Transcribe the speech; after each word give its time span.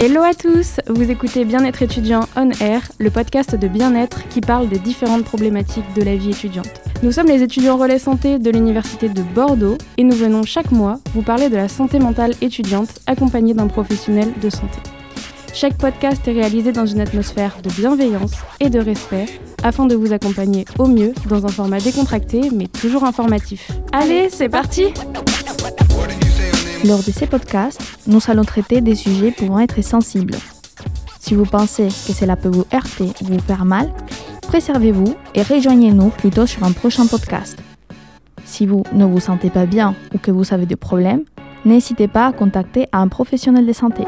Hello 0.00 0.22
à 0.22 0.32
tous, 0.32 0.80
vous 0.88 1.10
écoutez 1.10 1.44
Bien-être 1.44 1.82
étudiant 1.82 2.20
On 2.34 2.50
Air, 2.60 2.82
le 2.98 3.10
podcast 3.10 3.54
de 3.54 3.68
bien-être 3.68 4.26
qui 4.28 4.40
parle 4.40 4.68
des 4.68 4.78
différentes 4.78 5.24
problématiques 5.24 5.84
de 5.94 6.02
la 6.02 6.16
vie 6.16 6.30
étudiante. 6.30 6.80
Nous 7.02 7.12
sommes 7.12 7.26
les 7.26 7.42
étudiants 7.42 7.76
relais 7.76 7.98
santé 7.98 8.38
de 8.38 8.50
l'Université 8.50 9.08
de 9.08 9.22
Bordeaux 9.22 9.78
et 9.96 10.04
nous 10.04 10.16
venons 10.16 10.44
chaque 10.44 10.72
mois 10.72 10.98
vous 11.14 11.22
parler 11.22 11.48
de 11.48 11.56
la 11.56 11.68
santé 11.68 11.98
mentale 11.98 12.34
étudiante 12.40 13.00
accompagnée 13.06 13.54
d'un 13.54 13.68
professionnel 13.68 14.32
de 14.40 14.50
santé. 14.50 14.78
Chaque 15.52 15.76
podcast 15.76 16.26
est 16.28 16.32
réalisé 16.32 16.72
dans 16.72 16.86
une 16.86 17.00
atmosphère 17.00 17.56
de 17.62 17.70
bienveillance 17.70 18.32
et 18.60 18.70
de 18.70 18.78
respect 18.78 19.26
afin 19.62 19.86
de 19.86 19.94
vous 19.94 20.12
accompagner 20.12 20.64
au 20.78 20.86
mieux 20.86 21.12
dans 21.28 21.44
un 21.44 21.48
format 21.48 21.80
décontracté 21.80 22.50
mais 22.54 22.66
toujours 22.68 23.04
informatif. 23.04 23.70
Allez, 23.92 24.28
c'est 24.30 24.48
parti 24.48 24.84
Lors 26.84 27.02
de 27.02 27.10
ces 27.10 27.26
podcasts, 27.26 27.80
nous 28.06 28.20
allons 28.28 28.44
traiter 28.44 28.80
des 28.80 28.94
sujets 28.94 29.32
pouvant 29.32 29.58
être 29.58 29.82
sensibles. 29.82 30.36
Si 31.18 31.34
vous 31.34 31.44
pensez 31.44 31.88
que 31.88 32.12
cela 32.12 32.36
peut 32.36 32.48
vous 32.48 32.66
heurter 32.72 33.10
ou 33.22 33.26
vous 33.26 33.40
faire 33.40 33.64
mal, 33.64 33.92
préservez-vous 34.42 35.14
et 35.34 35.42
rejoignez-nous 35.42 36.10
plutôt 36.10 36.46
sur 36.46 36.62
un 36.64 36.72
prochain 36.72 37.06
podcast. 37.06 37.58
Si 38.44 38.64
vous 38.64 38.82
ne 38.92 39.04
vous 39.04 39.20
sentez 39.20 39.50
pas 39.50 39.66
bien 39.66 39.94
ou 40.14 40.18
que 40.18 40.30
vous 40.30 40.54
avez 40.54 40.66
des 40.66 40.76
problèmes, 40.76 41.24
n'hésitez 41.64 42.08
pas 42.08 42.26
à 42.26 42.32
contacter 42.32 42.86
un 42.92 43.08
professionnel 43.08 43.66
de 43.66 43.72
santé. 43.72 44.04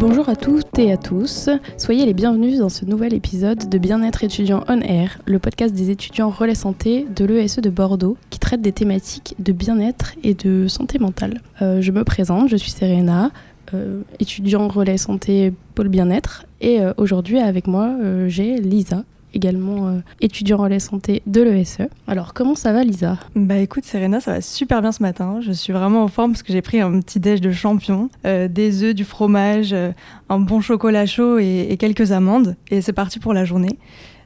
Bonjour 0.00 0.30
à 0.30 0.34
toutes 0.34 0.78
et 0.78 0.90
à 0.92 0.96
tous, 0.96 1.50
soyez 1.76 2.06
les 2.06 2.14
bienvenus 2.14 2.58
dans 2.58 2.70
ce 2.70 2.86
nouvel 2.86 3.12
épisode 3.12 3.68
de 3.68 3.76
Bien-être 3.76 4.24
étudiant 4.24 4.64
on 4.66 4.80
air, 4.80 5.18
le 5.26 5.38
podcast 5.38 5.74
des 5.74 5.90
étudiants 5.90 6.30
relais 6.30 6.54
santé 6.54 7.06
de 7.14 7.26
l'ESE 7.26 7.58
de 7.58 7.68
Bordeaux 7.68 8.16
qui 8.30 8.38
traite 8.38 8.62
des 8.62 8.72
thématiques 8.72 9.34
de 9.38 9.52
bien-être 9.52 10.14
et 10.22 10.32
de 10.32 10.68
santé 10.68 10.98
mentale. 10.98 11.42
Euh, 11.60 11.82
je 11.82 11.92
me 11.92 12.02
présente, 12.02 12.48
je 12.48 12.56
suis 12.56 12.70
Serena, 12.70 13.30
euh, 13.74 14.00
étudiant 14.18 14.68
relais 14.68 14.96
santé 14.96 15.52
pôle 15.74 15.88
bien-être 15.88 16.46
et 16.62 16.80
euh, 16.80 16.94
aujourd'hui 16.96 17.38
avec 17.38 17.66
moi 17.66 17.94
j'ai 18.26 18.56
Lisa 18.56 19.04
également 19.34 19.88
euh, 19.88 20.00
étudiant 20.20 20.56
relais 20.56 20.80
santé 20.80 21.22
de 21.26 21.42
l'ESE. 21.42 21.88
Alors 22.06 22.34
comment 22.34 22.54
ça 22.54 22.72
va 22.72 22.84
Lisa? 22.84 23.18
Bah 23.34 23.58
écoute 23.58 23.84
Serena, 23.84 24.20
ça 24.20 24.32
va 24.32 24.40
super 24.40 24.82
bien 24.82 24.92
ce 24.92 25.02
matin. 25.02 25.40
Je 25.40 25.52
suis 25.52 25.72
vraiment 25.72 26.02
en 26.02 26.08
forme 26.08 26.32
parce 26.32 26.42
que 26.42 26.52
j'ai 26.52 26.62
pris 26.62 26.80
un 26.80 27.00
petit 27.00 27.20
déj 27.20 27.40
de 27.40 27.52
champion, 27.52 28.08
euh, 28.26 28.48
des 28.48 28.82
œufs, 28.82 28.94
du 28.94 29.04
fromage, 29.04 29.72
euh, 29.72 29.92
un 30.28 30.38
bon 30.38 30.60
chocolat 30.60 31.06
chaud 31.06 31.38
et, 31.38 31.66
et 31.70 31.76
quelques 31.76 32.12
amandes. 32.12 32.56
Et 32.70 32.80
c'est 32.80 32.92
parti 32.92 33.18
pour 33.18 33.32
la 33.32 33.44
journée. 33.44 33.78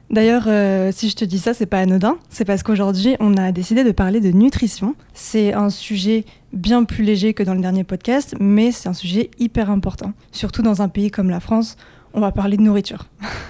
D'ailleurs, 0.09 0.43
euh, 0.47 0.91
si 0.93 1.09
je 1.09 1.15
te 1.15 1.25
dis 1.25 1.39
ça, 1.39 1.53
c'est 1.53 1.65
pas 1.65 1.79
anodin. 1.79 2.17
C'est 2.29 2.45
parce 2.45 2.63
qu'aujourd'hui, 2.63 3.15
on 3.19 3.37
a 3.37 3.51
décidé 3.51 3.83
de 3.83 3.91
parler 3.91 4.21
de 4.21 4.29
nutrition. 4.29 4.95
C'est 5.13 5.53
un 5.53 5.69
sujet 5.69 6.25
bien 6.53 6.83
plus 6.83 7.03
léger 7.03 7.33
que 7.33 7.43
dans 7.43 7.55
le 7.55 7.61
dernier 7.61 7.83
podcast, 7.83 8.35
mais 8.39 8.71
c'est 8.71 8.87
un 8.87 8.93
sujet 8.93 9.31
hyper 9.39 9.69
important. 9.69 10.13
Surtout 10.31 10.61
dans 10.61 10.81
un 10.81 10.89
pays 10.89 11.09
comme 11.09 11.29
la 11.29 11.39
France, 11.39 11.75
on 12.13 12.21
va 12.21 12.31
parler 12.31 12.57
de 12.57 12.61
nourriture. 12.61 13.07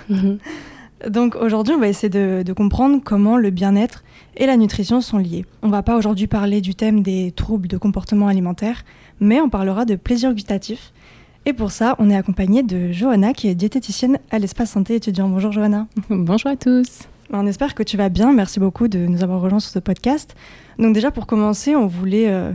Mhm. 0.09 0.37
Donc 1.09 1.35
aujourd'hui, 1.35 1.73
on 1.73 1.79
va 1.79 1.87
essayer 1.87 2.09
de, 2.09 2.43
de 2.43 2.53
comprendre 2.53 3.01
comment 3.03 3.37
le 3.37 3.49
bien-être 3.49 4.03
et 4.37 4.45
la 4.45 4.57
nutrition 4.57 5.01
sont 5.01 5.17
liés. 5.17 5.45
On 5.61 5.69
va 5.69 5.83
pas 5.83 5.97
aujourd'hui 5.97 6.27
parler 6.27 6.61
du 6.61 6.75
thème 6.75 7.01
des 7.01 7.31
troubles 7.31 7.67
de 7.67 7.77
comportement 7.77 8.27
alimentaire, 8.27 8.83
mais 9.19 9.41
on 9.41 9.49
parlera 9.49 9.85
de 9.85 9.95
plaisir 9.95 10.33
gustatif. 10.33 10.93
Et 11.45 11.53
pour 11.53 11.71
ça, 11.71 11.95
on 11.99 12.09
est 12.09 12.15
accompagné 12.15 12.63
de 12.63 12.91
Johanna, 12.91 13.33
qui 13.33 13.47
est 13.47 13.55
diététicienne 13.55 14.17
à 14.31 14.39
l'espace 14.39 14.71
santé 14.71 14.95
étudiant. 14.95 15.29
Bonjour 15.29 15.51
Johanna. 15.51 15.87
Bonjour 16.09 16.49
à 16.49 16.55
tous. 16.55 17.07
On 17.31 17.45
espère 17.45 17.75
que 17.75 17.83
tu 17.83 17.97
vas 17.97 18.09
bien. 18.09 18.33
Merci 18.33 18.59
beaucoup 18.59 18.87
de 18.87 18.99
nous 18.99 19.23
avoir 19.23 19.41
rejoints 19.41 19.59
sur 19.59 19.71
ce 19.71 19.79
podcast. 19.79 20.35
Donc 20.79 20.93
déjà, 20.93 21.11
pour 21.11 21.27
commencer, 21.27 21.75
on 21.75 21.85
voulait 21.85 22.29
euh, 22.29 22.51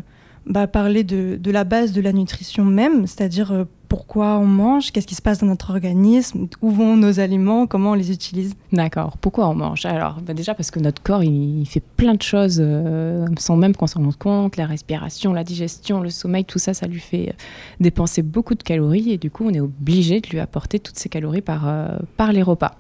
bah, 0.46 0.66
parler 0.66 1.04
de, 1.04 1.36
de 1.40 1.50
la 1.52 1.64
base 1.64 1.92
de 1.92 2.00
la 2.00 2.12
nutrition 2.12 2.64
même, 2.64 3.06
c'est-à-dire 3.06 3.52
euh, 3.52 3.64
pourquoi 3.90 4.38
on 4.38 4.46
mange, 4.46 4.92
qu'est-ce 4.92 5.06
qui 5.08 5.16
se 5.16 5.20
passe 5.20 5.40
dans 5.40 5.48
notre 5.48 5.70
organisme, 5.70 6.46
où 6.62 6.70
vont 6.70 6.96
nos 6.96 7.18
aliments, 7.18 7.66
comment 7.66 7.90
on 7.90 7.94
les 7.94 8.12
utilise. 8.12 8.54
D'accord. 8.72 9.18
Pourquoi 9.18 9.48
on 9.48 9.54
mange? 9.54 9.84
Alors, 9.84 10.20
bah 10.22 10.32
déjà 10.32 10.54
parce 10.54 10.70
que 10.70 10.78
notre 10.78 11.02
corps, 11.02 11.24
il, 11.24 11.66
fait 11.66 11.82
plein 11.82 12.14
de 12.14 12.22
choses 12.22 12.62
euh, 12.64 13.26
sans 13.36 13.56
même 13.56 13.74
qu'on 13.74 13.88
s'en 13.88 14.00
rende 14.00 14.16
compte. 14.16 14.56
La 14.56 14.66
respiration, 14.66 15.32
la 15.32 15.42
digestion, 15.42 16.00
le 16.00 16.10
sommeil, 16.10 16.44
tout 16.44 16.60
ça, 16.60 16.72
ça 16.72 16.86
lui 16.86 17.00
fait 17.00 17.30
euh, 17.30 17.32
dépenser 17.80 18.22
beaucoup 18.22 18.54
de 18.54 18.62
calories 18.62 19.10
et 19.10 19.18
du 19.18 19.28
coup, 19.28 19.44
on 19.44 19.52
est 19.52 19.60
obligé 19.60 20.20
de 20.20 20.28
lui 20.28 20.38
apporter 20.38 20.78
toutes 20.78 20.96
ces 20.96 21.08
calories 21.08 21.42
par, 21.42 21.66
euh, 21.66 21.98
par 22.16 22.32
les 22.32 22.42
repas. 22.42 22.76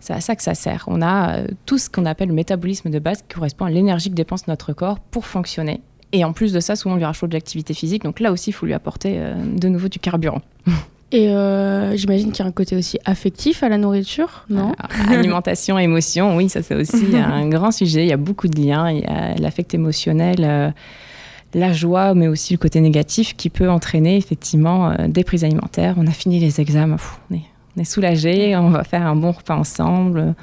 C'est 0.00 0.14
à 0.14 0.22
ça 0.22 0.34
que 0.34 0.42
ça 0.42 0.54
sert. 0.54 0.84
On 0.86 1.02
a 1.02 1.40
tout 1.66 1.76
ce 1.76 1.90
qu'on 1.90 2.06
appelle 2.06 2.28
le 2.28 2.34
métabolisme 2.34 2.88
de 2.88 2.98
base 2.98 3.20
qui 3.20 3.34
correspond 3.34 3.66
à 3.66 3.70
l'énergie 3.70 4.08
que 4.08 4.14
dépense 4.14 4.48
notre 4.48 4.72
corps 4.72 4.98
pour 4.98 5.26
fonctionner. 5.26 5.82
Et 6.12 6.24
en 6.24 6.32
plus 6.32 6.52
de 6.52 6.60
ça, 6.60 6.76
souvent 6.76 6.94
on 6.94 6.98
lui 6.98 7.04
rajoute 7.04 7.30
de 7.30 7.34
l'activité 7.34 7.74
physique. 7.74 8.04
Donc 8.04 8.20
là 8.20 8.32
aussi, 8.32 8.50
il 8.50 8.52
faut 8.52 8.66
lui 8.66 8.74
apporter 8.74 9.14
euh, 9.16 9.34
de 9.34 9.68
nouveau 9.68 9.88
du 9.88 9.98
carburant. 9.98 10.42
Et 11.14 11.28
euh, 11.28 11.94
j'imagine 11.94 12.32
qu'il 12.32 12.42
y 12.42 12.46
a 12.46 12.48
un 12.48 12.52
côté 12.52 12.74
aussi 12.74 12.98
affectif 13.04 13.62
à 13.62 13.68
la 13.68 13.76
nourriture, 13.76 14.46
non 14.48 14.72
Alors, 14.78 15.18
alimentation, 15.18 15.78
émotion, 15.78 16.36
oui, 16.36 16.48
ça 16.48 16.62
c'est 16.62 16.74
aussi 16.74 17.04
un 17.16 17.46
grand 17.48 17.70
sujet. 17.70 18.04
Il 18.04 18.08
y 18.08 18.14
a 18.14 18.16
beaucoup 18.16 18.48
de 18.48 18.58
liens. 18.58 18.90
Il 18.90 19.00
y 19.00 19.04
a 19.04 19.34
l'affect 19.34 19.74
émotionnel, 19.74 20.38
euh, 20.40 20.70
la 21.52 21.74
joie, 21.74 22.14
mais 22.14 22.28
aussi 22.28 22.54
le 22.54 22.58
côté 22.58 22.80
négatif 22.80 23.36
qui 23.36 23.50
peut 23.50 23.68
entraîner 23.68 24.16
effectivement 24.16 24.94
des 25.06 25.22
prises 25.22 25.44
alimentaires. 25.44 25.96
On 25.98 26.06
a 26.06 26.12
fini 26.12 26.40
les 26.40 26.62
examens, 26.62 26.96
pff, 26.96 27.20
on, 27.30 27.34
est, 27.34 27.42
on 27.76 27.82
est 27.82 27.84
soulagé, 27.84 28.56
on 28.56 28.70
va 28.70 28.82
faire 28.82 29.06
un 29.06 29.16
bon 29.16 29.32
repas 29.32 29.56
ensemble. 29.56 30.34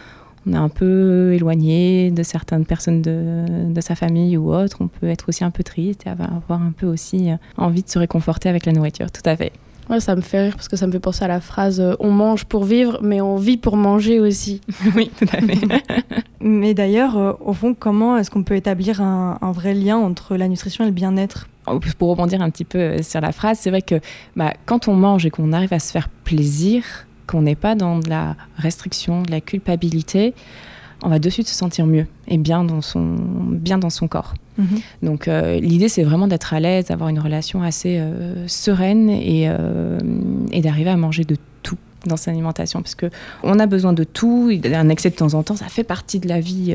On 0.48 0.54
est 0.54 0.58
un 0.58 0.70
peu 0.70 1.34
éloigné 1.34 2.12
de 2.12 2.24
certaines 2.24 2.66
personnes 2.66 3.02
de, 3.02 3.72
de 3.72 3.82
sa 3.82 3.96
famille 3.96 4.38
ou 4.38 4.54
autre. 4.54 4.78
On 4.80 4.88
peut 4.88 5.08
être 5.08 5.30
aussi 5.30 5.44
un 5.44 5.52
peu 5.52 5.64
triste 5.64 6.06
et 6.06 6.10
avoir 6.10 6.62
un 6.62 6.72
peu 6.76 6.88
aussi 6.88 7.32
euh, 7.32 7.36
envie 7.58 7.84
de 7.84 7.90
se 7.90 8.00
réconforter 8.00 8.50
avec 8.50 8.66
la 8.66 8.72
nourriture. 8.72 9.12
Tout 9.12 9.22
à 9.26 9.36
fait. 9.36 9.52
Ouais, 9.90 10.00
ça 10.00 10.16
me 10.16 10.22
fait 10.22 10.44
rire 10.44 10.56
parce 10.56 10.68
que 10.68 10.78
ça 10.78 10.86
me 10.86 10.92
fait 10.92 11.00
penser 11.00 11.26
à 11.26 11.28
la 11.28 11.42
phrase 11.42 11.80
euh, 11.80 11.96
on 12.00 12.12
mange 12.12 12.46
pour 12.46 12.64
vivre, 12.64 13.00
mais 13.02 13.22
on 13.22 13.38
vit 13.38 13.58
pour 13.58 13.76
manger 13.76 14.20
aussi. 14.20 14.62
oui, 14.96 15.12
tout 15.18 15.26
à 15.34 15.42
fait. 15.42 15.60
Mais 16.42 16.74
d'ailleurs, 16.74 17.18
euh, 17.18 17.34
au 17.42 17.54
fond, 17.54 17.74
comment 17.74 18.16
est-ce 18.18 18.32
qu'on 18.32 18.44
peut 18.44 18.56
établir 18.56 19.02
un, 19.02 19.38
un 19.42 19.52
vrai 19.52 19.74
lien 19.74 19.98
entre 19.98 20.38
la 20.38 20.48
nutrition 20.48 20.84
et 20.84 20.88
le 20.88 20.94
bien-être? 20.94 21.48
Pour 21.98 22.10
rebondir 22.10 22.42
un 22.42 22.50
petit 22.50 22.66
peu 22.66 23.02
sur 23.04 23.22
la 23.22 23.32
phrase, 23.32 23.60
c'est 23.60 23.70
vrai 23.70 23.84
que 23.84 24.00
bah, 24.36 24.54
quand 24.66 24.88
on 24.88 24.96
mange 24.96 25.26
et 25.26 25.30
qu'on 25.30 25.54
arrive 25.54 25.74
à 25.74 25.80
se 25.80 25.92
faire 25.92 26.10
plaisir, 26.10 26.84
qu'on 27.30 27.42
n'est 27.42 27.56
pas 27.56 27.76
dans 27.76 28.00
de 28.00 28.10
la 28.10 28.36
restriction, 28.58 29.22
de 29.22 29.32
la 29.32 29.42
culpabilité, 29.42 30.34
on 31.04 31.10
va 31.10 31.20
de 31.20 31.30
suite 31.30 31.48
se 31.48 31.56
sentir 31.56 31.86
mieux 31.86 32.08
et 32.28 32.38
bien 32.38 32.64
dans 32.64 32.82
son, 32.82 33.16
bien 33.52 33.78
dans 33.78 33.90
son 33.90 34.08
corps. 34.08 34.34
Donc 35.02 35.30
euh, 35.30 35.58
l'idée, 35.60 35.88
c'est 35.88 36.04
vraiment 36.04 36.28
d'être 36.28 36.54
à 36.54 36.60
l'aise, 36.60 36.88
d'avoir 36.88 37.08
une 37.08 37.20
relation 37.20 37.64
assez 37.64 37.98
euh, 37.98 38.46
sereine 38.48 39.10
et, 39.10 39.46
euh, 39.48 39.98
et 40.52 40.60
d'arriver 40.60 40.90
à 40.90 40.98
manger 40.98 41.24
de 41.24 41.38
tout 41.64 41.78
dans 42.06 42.18
sa 42.18 42.32
alimentation 42.32 42.82
parce 42.82 42.96
que 42.96 43.10
on 43.44 43.58
a 43.60 43.66
besoin 43.68 43.94
de 43.94 44.04
tout 44.04 44.52
un 44.66 44.90
excès 44.90 45.10
de 45.10 45.16
temps 45.16 45.34
en 45.34 45.44
temps 45.44 45.58
ça 45.58 45.68
fait 45.68 45.84
partie 45.84 46.20
de 46.20 46.30
la 46.30 46.40
vie 46.40 46.74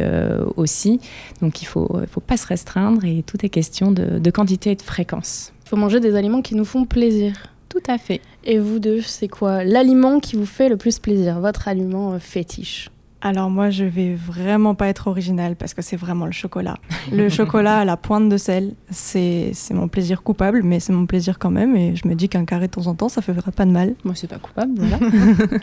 aussi 0.56 1.00
donc 1.41 1.62
il 1.62 1.65
faut 1.65 1.98
faut 2.10 2.21
pas 2.21 2.36
se 2.36 2.47
restreindre 2.47 3.06
et 3.06 3.22
tout 3.26 3.38
est 3.44 3.48
question 3.48 3.91
de, 3.91 4.19
de 4.19 4.31
quantité 4.31 4.72
et 4.72 4.76
de 4.76 4.82
fréquence 4.82 5.54
Il 5.65 5.71
faut 5.71 5.76
manger 5.76 5.98
des 5.98 6.15
aliments 6.15 6.42
qui 6.42 6.54
nous 6.54 6.66
font 6.66 6.84
plaisir. 6.84 7.53
Tout 7.75 7.91
à 7.91 7.99
fait 7.99 8.21
Et 8.45 8.59
vous 8.59 8.79
deux, 8.79 9.01
c'est 9.01 9.29
quoi 9.29 9.65
l'aliment 9.65 10.21
qui 10.21 10.37
vous 10.37 10.47
fait 10.47 10.69
le 10.69 10.77
plus 10.77 10.99
plaisir 10.99 11.41
Votre 11.41 11.69
aliment 11.69 12.12
euh, 12.12 12.19
fétiche? 12.19 12.91
Alors 13.21 13.49
moi, 13.49 13.71
je 13.71 13.85
vais 13.85 14.15
vraiment 14.15 14.75
pas 14.75 14.89
être 14.89 15.07
originale 15.09 15.57
parce 15.57 15.73
que 15.73 15.81
c'est 15.81 15.97
vraiment 15.97 16.27
le 16.27 16.33
chocolat. 16.33 16.77
Le 17.11 17.29
chocolat 17.31 17.79
à 17.79 17.84
la 17.87 17.97
pointe 17.97 18.29
de 18.29 18.37
sel, 18.37 18.75
c'est 18.91 19.53
c'est 19.55 19.73
mon 19.73 19.89
plaisir 19.89 20.23
coupable, 20.23 20.63
mais 20.63 20.79
c'est 20.79 20.93
mon 20.93 21.07
plaisir 21.07 21.39
quand 21.39 21.51
même. 21.51 21.75
Et 21.75 21.97
je 21.97 22.07
me 22.07 22.15
dis 22.15 22.29
qu'un 22.29 22.45
carré 22.45 22.67
de 22.67 22.73
temps 22.73 22.87
en 22.87 22.95
temps, 22.95 23.09
ça 23.09 23.23
ferait 23.23 23.51
pas 23.51 23.65
de 23.65 23.71
mal. 23.71 23.95
moi 24.05 24.15
c'est 24.15 24.29
pas 24.29 24.39
coupable 24.39 24.73
voilà 24.77 24.99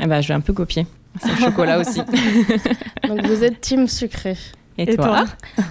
eh 0.00 0.06
ben, 0.06 0.20
je 0.20 0.28
vais 0.28 0.34
un 0.34 0.40
peu 0.40 0.52
copier 0.52 0.86
c'est 1.20 1.30
le 1.30 1.36
chocolat 1.36 1.78
aussi 1.78 2.00
Donc 3.08 3.26
vous 3.26 3.44
êtes 3.44 3.60
team 3.60 3.86
sucré. 3.88 4.36
Et, 4.78 4.92
Et 4.92 4.96
toi, 4.96 5.06
toi 5.06 5.24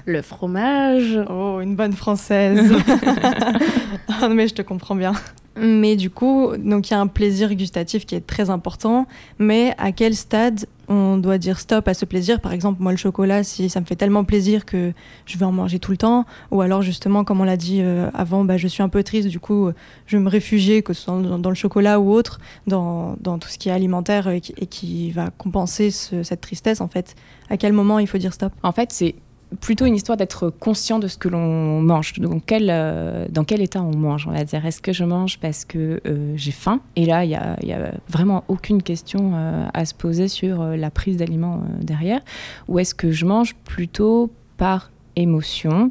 Le 0.05 0.21
fromage. 0.21 1.19
Oh, 1.29 1.59
une 1.61 1.75
bonne 1.75 1.93
française. 1.93 2.73
Ah, 4.21 4.29
mais 4.29 4.47
je 4.47 4.53
te 4.53 4.61
comprends 4.61 4.95
bien. 4.95 5.13
Mais 5.55 5.95
du 5.95 6.09
coup, 6.09 6.51
donc 6.57 6.89
il 6.89 6.93
y 6.93 6.95
a 6.95 6.99
un 6.99 7.07
plaisir 7.07 7.53
gustatif 7.53 8.05
qui 8.05 8.15
est 8.15 8.25
très 8.25 8.49
important. 8.49 9.05
Mais 9.37 9.75
à 9.77 9.91
quel 9.91 10.15
stade 10.15 10.65
on 10.87 11.17
doit 11.17 11.37
dire 11.37 11.59
stop 11.59 11.87
à 11.87 11.93
ce 11.93 12.05
plaisir? 12.05 12.41
Par 12.41 12.53
exemple, 12.53 12.81
moi 12.81 12.91
le 12.91 12.97
chocolat, 12.97 13.43
si 13.43 13.69
ça 13.69 13.79
me 13.79 13.85
fait 13.85 13.95
tellement 13.95 14.23
plaisir 14.23 14.65
que 14.65 14.93
je 15.27 15.37
vais 15.37 15.45
en 15.45 15.51
manger 15.51 15.77
tout 15.77 15.91
le 15.91 15.97
temps, 15.97 16.25
ou 16.49 16.61
alors 16.61 16.81
justement, 16.81 17.23
comme 17.23 17.39
on 17.39 17.43
l'a 17.43 17.57
dit 17.57 17.81
euh, 17.81 18.09
avant, 18.15 18.43
bah, 18.43 18.57
je 18.57 18.67
suis 18.67 18.81
un 18.81 18.89
peu 18.89 19.03
triste, 19.03 19.27
du 19.27 19.39
coup, 19.39 19.67
euh, 19.67 19.73
je 20.07 20.17
vais 20.17 20.23
me 20.23 20.29
réfugier, 20.29 20.81
que 20.81 20.93
ce 20.93 21.03
soit 21.03 21.21
dans, 21.21 21.49
le 21.49 21.55
chocolat 21.55 21.99
ou 21.99 22.11
autre, 22.11 22.39
dans, 22.65 23.15
dans 23.21 23.37
tout 23.37 23.47
ce 23.49 23.59
qui 23.59 23.69
est 23.69 23.73
alimentaire 23.73 24.27
et 24.29 24.41
qui, 24.41 24.53
et 24.57 24.65
qui 24.65 25.11
va 25.11 25.29
compenser 25.29 25.91
ce- 25.91 26.23
cette 26.23 26.41
tristesse 26.41 26.81
en 26.81 26.87
fait. 26.87 27.15
À 27.49 27.57
quel 27.57 27.73
moment 27.73 27.99
il 27.99 28.07
faut 28.07 28.17
dire 28.17 28.33
stop? 28.33 28.53
En 28.63 28.71
fait, 28.71 28.91
c'est 28.91 29.15
plutôt 29.61 29.85
une 29.85 29.95
histoire 29.95 30.17
d'être 30.17 30.49
conscient 30.49 30.99
de 30.99 31.07
ce 31.07 31.17
que 31.17 31.27
l'on 31.27 31.81
mange, 31.81 32.13
dans 32.19 32.39
quel, 32.39 32.69
euh, 32.69 33.27
dans 33.29 33.43
quel 33.43 33.61
état 33.61 33.81
on 33.81 33.95
mange, 33.95 34.27
on 34.27 34.31
va 34.31 34.43
dire. 34.43 34.65
Est-ce 34.65 34.81
que 34.81 34.93
je 34.93 35.03
mange 35.03 35.39
parce 35.39 35.65
que 35.65 36.01
euh, 36.05 36.33
j'ai 36.35 36.51
faim? 36.51 36.81
Et 36.95 37.05
là, 37.05 37.23
il 37.23 37.29
n'y 37.29 37.35
a, 37.35 37.57
y 37.63 37.73
a, 37.73 37.91
vraiment 38.07 38.43
aucune 38.47 38.81
question 38.83 39.33
euh, 39.35 39.65
à 39.73 39.85
se 39.85 39.93
poser 39.93 40.27
sur 40.27 40.63
la 40.63 40.91
prise 40.91 41.17
d'aliments 41.17 41.63
derrière. 41.81 42.21
Ou 42.67 42.79
est-ce 42.79 42.95
que 42.95 43.11
je 43.11 43.25
mange 43.25 43.55
plutôt 43.65 44.31
par 44.57 44.91
émotion 45.15 45.89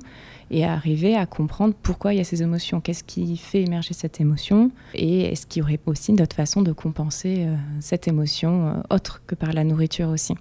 et 0.51 0.67
arriver 0.67 1.17
à 1.17 1.25
comprendre 1.25 1.75
pourquoi 1.83 2.13
il 2.13 2.19
y 2.19 2.21
a 2.21 2.25
ces 2.25 2.43
émotions, 2.43 2.81
qu'est-ce 2.81 3.05
qui 3.05 3.39
fait 3.39 3.63
émerger 3.63 3.95
cette 3.95 4.21
émotion, 4.21 4.71
et 4.93 5.33
est-ce 5.33 5.47
qu'il 5.47 5.61
y 5.61 5.63
aurait 5.63 5.81
aussi 5.87 6.13
d'autres 6.13 6.37
façons 6.37 6.61
de 6.61 6.73
compenser 6.73 7.47
cette 7.81 8.07
émotion 8.07 8.83
autre 8.91 9.23
que 9.27 9.35
par 9.35 9.55
la 9.55 9.65
nourriture 9.65 10.11
aussi? 10.11 10.35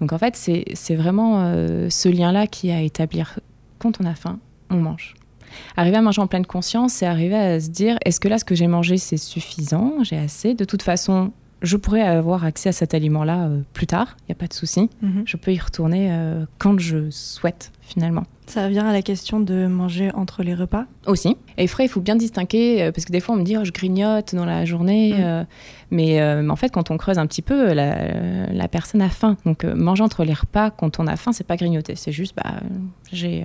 Donc 0.00 0.12
en 0.12 0.18
fait, 0.18 0.36
c'est 0.36 0.94
vraiment 0.94 1.40
euh, 1.40 1.88
ce 1.90 2.08
lien-là 2.08 2.46
qui 2.46 2.70
à 2.70 2.80
établir. 2.80 3.40
Quand 3.78 4.00
on 4.00 4.04
a 4.04 4.14
faim, 4.14 4.38
on 4.70 4.76
mange. 4.76 5.14
Arriver 5.76 5.96
à 5.96 6.02
manger 6.02 6.20
en 6.20 6.26
pleine 6.26 6.46
conscience, 6.46 6.94
c'est 6.94 7.06
arriver 7.06 7.36
à 7.36 7.60
se 7.60 7.68
dire 7.68 7.98
est-ce 8.04 8.20
que 8.20 8.28
là, 8.28 8.38
ce 8.38 8.44
que 8.44 8.54
j'ai 8.54 8.66
mangé, 8.66 8.98
c'est 8.98 9.16
suffisant? 9.16 9.94
J'ai 10.02 10.16
assez? 10.18 10.54
De 10.54 10.64
toute 10.64 10.82
façon, 10.82 11.32
je 11.66 11.76
pourrais 11.76 12.02
avoir 12.02 12.44
accès 12.44 12.68
à 12.68 12.72
cet 12.72 12.94
aliment-là 12.94 13.46
euh, 13.46 13.60
plus 13.72 13.86
tard, 13.86 14.16
il 14.20 14.30
n'y 14.30 14.32
a 14.32 14.38
pas 14.38 14.46
de 14.46 14.54
souci. 14.54 14.88
Mhm. 15.02 15.24
Je 15.26 15.36
peux 15.36 15.52
y 15.52 15.58
retourner 15.58 16.08
euh, 16.10 16.44
quand 16.58 16.78
je 16.78 17.10
souhaite, 17.10 17.72
finalement. 17.82 18.24
Ça 18.46 18.68
vient 18.68 18.86
à 18.86 18.92
la 18.92 19.02
question 19.02 19.40
de 19.40 19.66
manger 19.66 20.12
entre 20.14 20.44
les 20.44 20.54
repas? 20.54 20.86
Aussi. 21.06 21.36
Et 21.58 21.66
frais, 21.66 21.86
il 21.86 21.88
faut 21.88 22.00
bien 22.00 22.14
distinguer, 22.14 22.82
euh, 22.82 22.92
parce 22.92 23.04
que 23.04 23.12
des 23.12 23.20
fois 23.20 23.34
on 23.34 23.38
me 23.38 23.44
dit 23.44 23.56
oh, 23.56 23.64
je 23.64 23.72
grignote 23.72 24.34
dans 24.34 24.44
la 24.44 24.64
journée, 24.64 25.14
mm. 25.14 25.46
mais, 25.90 26.22
en 26.22 26.56
fait 26.56 26.70
quand 26.70 26.90
on 26.90 26.96
creuse 26.96 27.18
un 27.18 27.26
petit 27.26 27.42
peu, 27.42 27.72
la, 27.72 28.68
personne 28.68 29.02
a 29.02 29.10
faim. 29.10 29.36
Donc 29.44 29.64
manger 29.64 30.04
entre 30.04 30.24
les 30.24 30.34
repas 30.34 30.70
quand 30.70 31.00
on 31.00 31.06
a 31.06 31.16
faim, 31.16 31.32
c'est 31.32 31.46
pas 31.46 31.56
grignoter, 31.56 31.96
c'est 31.96 32.12
juste 32.12 32.36
bah, 32.36 32.60
j'ai 33.12 33.44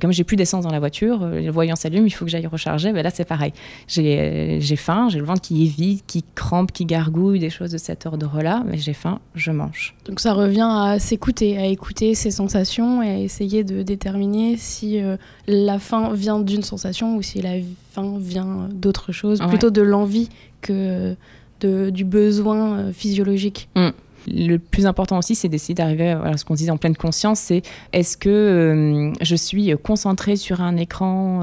comme 0.00 0.12
j'ai 0.12 0.24
plus 0.24 0.36
d'essence 0.36 0.64
dans 0.64 0.70
la 0.70 0.78
voiture, 0.78 1.22
euh, 1.22 1.40
le 1.40 1.50
voyant 1.50 1.76
s'allume, 1.76 2.06
il 2.06 2.10
faut 2.10 2.24
que 2.24 2.30
j'aille 2.30 2.46
recharger. 2.46 2.92
Ben 2.92 3.02
là, 3.02 3.10
c'est 3.10 3.24
pareil. 3.24 3.52
J'ai 3.88 4.76
faim, 4.76 5.08
j'ai 5.10 5.18
le 5.18 5.24
ventre 5.24 5.40
qui 5.40 5.64
est 5.64 5.68
vide, 5.68 6.00
qui 6.06 6.24
crampe, 6.34 6.72
qui 6.72 6.84
gargouille, 6.84 7.38
des 7.38 7.50
choses 7.50 7.70
de 7.70 7.78
cet 7.78 8.06
ordre-là. 8.06 8.62
Mais 8.66 8.78
j'ai 8.78 8.92
faim, 8.92 9.20
je 9.34 9.50
mange. 9.50 9.94
Donc 10.06 10.20
ça 10.20 10.32
revient 10.32 10.68
à 10.68 10.98
s'écouter, 10.98 11.58
à 11.58 11.66
écouter 11.66 12.14
ses 12.14 12.30
sensations 12.30 13.02
et 13.02 13.10
à 13.10 13.18
essayer 13.18 13.64
de 13.64 13.82
déterminer 13.82 14.56
si 14.56 15.00
euh, 15.00 15.16
la 15.46 15.78
faim 15.78 16.12
vient 16.14 16.40
d'une 16.40 16.62
sensation 16.62 17.16
ou 17.16 17.22
si 17.22 17.40
la 17.40 17.54
faim 17.92 18.16
vient 18.18 18.68
d'autre 18.72 19.12
chose, 19.12 19.40
plutôt 19.48 19.70
de 19.70 19.82
l'envie 19.82 20.28
que 20.60 21.16
de, 21.60 21.90
du 21.90 22.04
besoin 22.04 22.78
euh, 22.78 22.92
physiologique. 22.92 23.68
Mmh. 23.76 23.88
Le 24.26 24.58
plus 24.58 24.86
important 24.86 25.18
aussi, 25.18 25.34
c'est 25.34 25.48
d'essayer 25.48 25.74
d'arriver 25.74 26.10
à 26.10 26.36
ce 26.36 26.44
qu'on 26.44 26.54
disait 26.54 26.70
en 26.70 26.76
pleine 26.76 26.96
conscience, 26.96 27.40
c'est 27.40 27.62
est-ce 27.92 28.16
que 28.16 28.28
euh, 28.28 29.12
je 29.20 29.36
suis 29.36 29.72
concentrée 29.82 30.36
sur 30.36 30.60
un 30.60 30.76
écran 30.76 31.40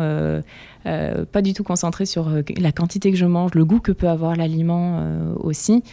euh, 0.86 1.26
pas 1.26 1.42
du 1.42 1.54
tout 1.54 1.64
concentré 1.64 2.06
sur 2.06 2.28
euh, 2.30 2.42
la 2.58 2.72
quantité 2.72 3.12
que 3.12 3.18
je 3.18 3.26
mange, 3.26 3.54
le 3.56 3.66
goût 3.66 3.80
que 3.80 3.92
peut 3.92 4.08
avoir 4.08 4.36
l'aliment 4.36 5.00
euh, 5.00 5.34
aussi. 5.36 5.84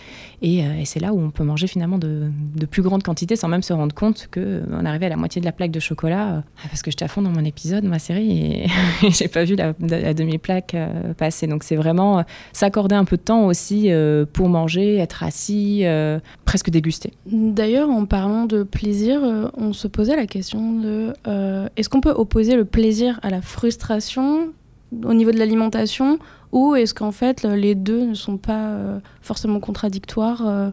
Et, 0.43 0.63
c'est 0.85 1.01
là 1.01 1.15
où 1.15 1.21
on 1.21 1.31
peut 1.31 1.45
manger 1.45 1.67
finalement 1.67 1.97
de, 1.97 2.31
plus 2.71 2.83
grandes 2.83 3.03
quantités 3.03 3.37
sans 3.37 3.49
même 3.49 3.63
se 3.63 3.73
rendre 3.73 3.95
compte 3.95 4.29
qu'on 4.33 4.85
arrivait 4.85 5.07
à 5.07 5.09
la 5.09 5.17
moitié 5.17 5.41
de 5.41 5.47
la 5.47 5.53
plaque 5.53 5.71
de 5.71 5.81
chocolat. 5.81 6.43
parce 6.69 6.83
que 6.83 6.91
j'étais 6.91 7.07
à 7.07 7.09
fond 7.09 7.23
dans 7.23 7.31
mon 7.31 7.45
épisode, 7.45 7.85
ma 7.85 7.99
série, 7.99 8.31
et, 8.31 8.67
j'ai 9.11 9.29
pas 9.29 9.45
vu 9.45 9.57
la, 9.57 9.73
demi-plaque 10.13 10.77
passer. 11.17 11.47
Donc 11.47 11.63
c'est 11.65 11.77
vraiment 11.77 12.25
s'accorder 12.53 12.95
un 12.95 13.07
peu 13.07 13.17
de 13.17 13.23
temps 13.23 13.47
aussi 13.47 13.91
pour 14.35 14.51
manger, 14.51 14.99
être 14.99 15.23
assis, 15.23 15.85
presque 16.45 16.69
déguster. 16.69 17.15
D'ailleurs, 17.27 17.89
en 17.89 18.05
parlant 18.05 18.45
de 18.45 18.63
plaisir, 18.65 19.23
on 19.57 19.73
se 19.73 19.89
posait 19.89 20.17
la 20.17 20.27
question 20.27 20.79
de 20.79 21.15
est-ce 21.77 21.89
qu'on 21.89 22.03
peut 22.03 22.15
opposer 22.15 22.57
le 22.57 22.67
plaisir 22.67 23.19
à 23.23 23.31
la 23.31 23.41
frustration 23.41 24.53
au 25.05 25.15
niveau 25.15 25.31
de 25.31 25.39
l'alimentation 25.39 26.19
ou 26.53 26.75
est-ce 26.75 26.95
qu'en 26.95 27.13
fait 27.13 27.43
les 27.43 27.75
deux 27.75 28.05
ne 28.07 28.15
sont 28.15 28.37
pas 28.37 28.69
euh, 28.69 28.99
forcément 29.23 29.61
contradictoires 29.61 30.43
euh 30.47 30.71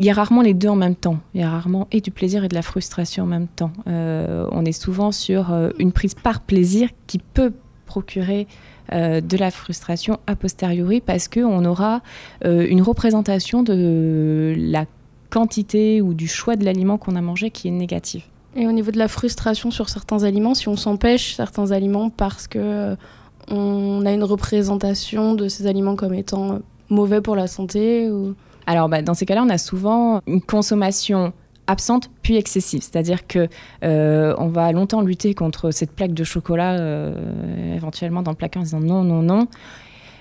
il 0.00 0.06
y 0.06 0.10
a 0.10 0.14
rarement 0.14 0.42
les 0.42 0.54
deux 0.54 0.68
en 0.68 0.74
même 0.74 0.96
temps. 0.96 1.18
Il 1.32 1.42
y 1.42 1.44
a 1.44 1.50
rarement 1.50 1.86
et 1.92 2.00
du 2.00 2.10
plaisir 2.10 2.42
et 2.42 2.48
de 2.48 2.56
la 2.56 2.62
frustration 2.62 3.22
en 3.22 3.26
même 3.26 3.46
temps. 3.46 3.70
Euh, 3.86 4.48
on 4.50 4.64
est 4.64 4.72
souvent 4.72 5.12
sur 5.12 5.54
une 5.78 5.92
prise 5.92 6.14
par 6.14 6.40
plaisir 6.40 6.88
qui 7.06 7.18
peut 7.18 7.52
procurer 7.86 8.48
de 8.90 9.36
la 9.36 9.52
frustration 9.52 10.18
a 10.26 10.34
posteriori 10.34 11.00
parce 11.00 11.28
qu'on 11.28 11.64
aura 11.64 12.00
une 12.44 12.82
représentation 12.82 13.62
de 13.62 14.54
la 14.56 14.86
quantité 15.30 16.02
ou 16.02 16.14
du 16.14 16.26
choix 16.26 16.56
de 16.56 16.64
l'aliment 16.64 16.98
qu'on 16.98 17.14
a 17.14 17.20
mangé 17.20 17.50
qui 17.50 17.68
est 17.68 17.72
négative. 17.72 18.24
Et 18.54 18.66
au 18.66 18.72
niveau 18.72 18.90
de 18.90 18.98
la 18.98 19.08
frustration 19.08 19.70
sur 19.70 19.88
certains 19.88 20.24
aliments, 20.24 20.54
si 20.54 20.68
on 20.68 20.76
s'empêche 20.76 21.34
certains 21.34 21.70
aliments 21.70 22.10
parce 22.10 22.46
que 22.46 22.96
on 23.50 24.04
a 24.06 24.12
une 24.12 24.24
représentation 24.24 25.34
de 25.34 25.48
ces 25.48 25.66
aliments 25.66 25.96
comme 25.96 26.14
étant 26.14 26.60
mauvais 26.88 27.20
pour 27.20 27.36
la 27.36 27.46
santé. 27.46 28.10
Alors, 28.66 28.88
bah, 28.88 29.02
dans 29.02 29.14
ces 29.14 29.26
cas-là, 29.26 29.42
on 29.44 29.50
a 29.50 29.58
souvent 29.58 30.20
une 30.26 30.40
consommation 30.40 31.32
absente 31.66 32.10
puis 32.22 32.36
excessive, 32.36 32.82
c'est-à-dire 32.82 33.26
que 33.26 33.48
euh, 33.84 34.34
on 34.38 34.48
va 34.48 34.72
longtemps 34.72 35.00
lutter 35.00 35.34
contre 35.34 35.70
cette 35.70 35.92
plaque 35.92 36.12
de 36.12 36.24
chocolat, 36.24 36.72
euh, 36.72 37.74
éventuellement 37.74 38.22
dans 38.22 38.32
le 38.32 38.36
placard 38.36 38.62
en 38.62 38.64
disant 38.64 38.80
non, 38.80 39.04
non, 39.04 39.22
non. 39.22 39.46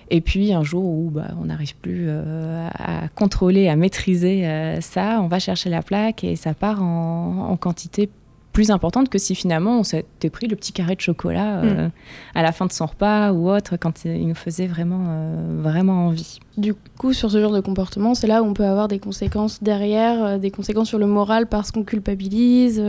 Et 0.09 0.21
puis 0.21 0.53
un 0.53 0.63
jour 0.63 0.83
où 0.83 1.09
bah, 1.09 1.29
on 1.41 1.45
n'arrive 1.45 1.75
plus 1.77 2.06
euh, 2.07 2.67
à 2.77 3.07
contrôler, 3.09 3.69
à 3.69 3.75
maîtriser 3.75 4.45
ça, 4.81 5.19
on 5.21 5.27
va 5.27 5.39
chercher 5.39 5.69
la 5.69 5.81
plaque 5.81 6.24
et 6.24 6.35
ça 6.35 6.53
part 6.53 6.83
en, 6.83 7.47
en 7.50 7.57
quantité 7.57 8.09
plus 8.51 8.71
importante 8.71 9.09
que 9.09 9.18
si 9.18 9.36
finalement 9.36 9.80
on 9.80 9.83
s'était 9.83 10.30
pris 10.30 10.48
le 10.48 10.56
petit 10.56 10.74
carré 10.74 10.95
de 10.95 11.01
chocolat 11.01 11.59
euh, 11.59 11.88
mm. 11.88 11.92
à 12.36 12.42
la 12.42 12.51
fin 12.51 12.65
de 12.65 12.71
son 12.71 12.86
repas 12.86 13.31
ou 13.31 13.50
autre 13.50 13.77
quand 13.77 14.06
il 14.06 14.27
nous 14.27 14.36
faisait 14.36 14.68
vraiment, 14.68 15.06
euh, 15.09 15.62
vraiment 15.62 16.07
envie. 16.07 16.39
Du 16.57 16.74
coup, 16.74 17.13
sur 17.13 17.31
ce 17.31 17.39
genre 17.39 17.53
de 17.53 17.62
comportement, 17.62 18.13
c'est 18.13 18.27
là 18.27 18.44
où 18.44 18.45
on 18.45 18.53
peut 18.53 18.65
avoir 18.65 18.88
des 18.88 19.00
conséquences 19.00 19.63
derrière, 19.63 20.24
euh, 20.24 20.38
des 20.38 20.51
conséquences 20.51 20.89
sur 20.89 21.00
le 21.00 21.07
moral 21.07 21.48
parce 21.48 21.71
qu'on 21.71 21.83
culpabilise 21.83 22.83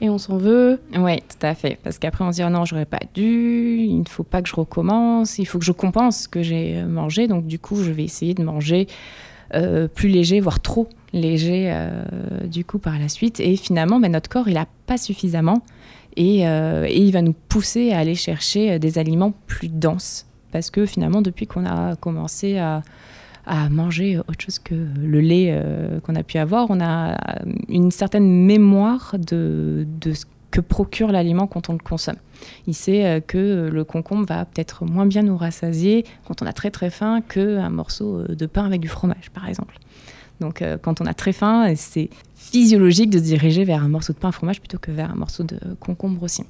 et 0.00 0.08
on 0.08 0.18
s'en 0.18 0.36
veut. 0.36 0.80
Oui, 0.96 1.18
tout 1.18 1.46
à 1.46 1.54
fait. 1.54 1.78
Parce 1.82 1.98
qu'après, 1.98 2.24
on 2.24 2.30
se 2.30 2.36
dit 2.36 2.44
oh 2.46 2.50
non, 2.50 2.64
j'aurais 2.64 2.86
pas 2.86 3.00
dû, 3.14 3.78
il 3.80 3.98
ne 3.98 4.08
faut 4.08 4.22
pas 4.22 4.40
que 4.40 4.48
je 4.48 4.54
recommence, 4.54 5.38
il 5.38 5.46
faut 5.46 5.58
que 5.58 5.64
je 5.64 5.72
compense 5.72 6.22
ce 6.22 6.28
que 6.28 6.42
j'ai 6.42 6.82
mangé. 6.84 7.26
Donc, 7.26 7.46
du 7.46 7.58
coup, 7.58 7.82
je 7.82 7.90
vais 7.90 8.04
essayer 8.04 8.34
de 8.34 8.42
manger 8.42 8.86
plus 9.94 10.08
léger, 10.08 10.40
voire 10.40 10.60
trop 10.60 10.88
léger 11.12 11.70
euh, 11.72 12.02
du 12.46 12.64
coup 12.64 12.78
par 12.78 12.98
la 12.98 13.08
suite. 13.08 13.40
Et 13.40 13.56
finalement, 13.56 14.00
ben, 14.00 14.12
notre 14.12 14.28
corps, 14.28 14.48
il 14.48 14.54
n'a 14.54 14.66
pas 14.86 14.98
suffisamment. 14.98 15.62
Euh, 16.18 16.84
et, 16.88 16.98
il 16.98 17.12
va 17.12 17.22
nous 17.22 17.34
pousser 17.48 17.92
à 17.92 17.98
aller 17.98 18.16
chercher 18.16 18.72
euh, 18.72 18.78
des 18.78 18.98
aliments 18.98 19.32
plus 19.46 19.68
denses. 19.68 20.26
Parce 20.50 20.70
que 20.70 20.86
finalement, 20.86 21.22
depuis 21.22 21.46
qu'on 21.46 21.66
a 21.66 21.96
commencé 21.96 22.58
à, 22.58 22.82
manger 23.70 24.18
autre 24.18 24.44
chose 24.44 24.58
que 24.58 24.74
le 24.74 25.20
lait 25.20 25.58
qu'on 26.04 26.14
a 26.16 26.22
pu 26.22 26.36
avoir, 26.36 26.66
on 26.68 26.82
a 26.82 27.16
une 27.70 27.90
certaine 27.90 28.28
mémoire 28.28 29.14
de, 29.18 29.86
de 30.02 30.12
ce 30.12 30.26
que 30.50 30.60
procure 30.60 31.12
l'aliment 31.12 31.46
quand 31.46 31.68
on 31.68 31.74
le 31.74 31.78
consomme. 31.78 32.16
Il 32.66 32.74
sait 32.74 33.22
que 33.26 33.68
le 33.70 33.84
concombre 33.84 34.24
va 34.26 34.44
peut-être 34.44 34.84
moins 34.84 35.06
bien 35.06 35.22
nous 35.22 35.36
rassasier 35.36 36.04
quand 36.26 36.40
on 36.40 36.46
a 36.46 36.52
très 36.52 36.70
très 36.70 36.88
faim 36.88 37.20
qu'un 37.20 37.68
morceau 37.68 38.22
de 38.22 38.46
pain 38.46 38.64
avec 38.64 38.80
du 38.80 38.88
fromage, 38.88 39.30
par 39.34 39.48
exemple. 39.48 39.78
Donc 40.40 40.62
euh, 40.62 40.78
quand 40.80 41.00
on 41.00 41.06
a 41.06 41.14
très 41.14 41.32
faim, 41.32 41.72
c'est 41.76 42.10
physiologique 42.34 43.10
de 43.10 43.18
se 43.18 43.24
diriger 43.24 43.64
vers 43.64 43.82
un 43.82 43.88
morceau 43.88 44.12
de 44.12 44.18
pain 44.18 44.28
à 44.28 44.32
fromage 44.32 44.60
plutôt 44.60 44.78
que 44.78 44.90
vers 44.90 45.10
un 45.10 45.16
morceau 45.16 45.42
de 45.42 45.58
concombre 45.80 46.22
aussi. 46.22 46.44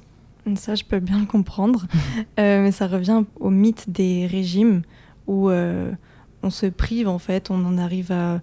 Ça, 0.55 0.73
je 0.75 0.83
peux 0.83 0.99
bien 0.99 1.19
le 1.19 1.25
comprendre. 1.25 1.85
Euh, 2.39 2.61
mais 2.61 2.71
ça 2.71 2.87
revient 2.87 3.23
au 3.39 3.49
mythe 3.49 3.89
des 3.89 4.25
régimes 4.25 4.83
où 5.27 5.49
euh, 5.49 5.91
on 6.41 6.49
se 6.49 6.67
prive, 6.67 7.09
en 7.09 7.19
fait, 7.19 7.51
on 7.51 7.65
en 7.65 7.77
arrive 7.77 8.13
à 8.13 8.39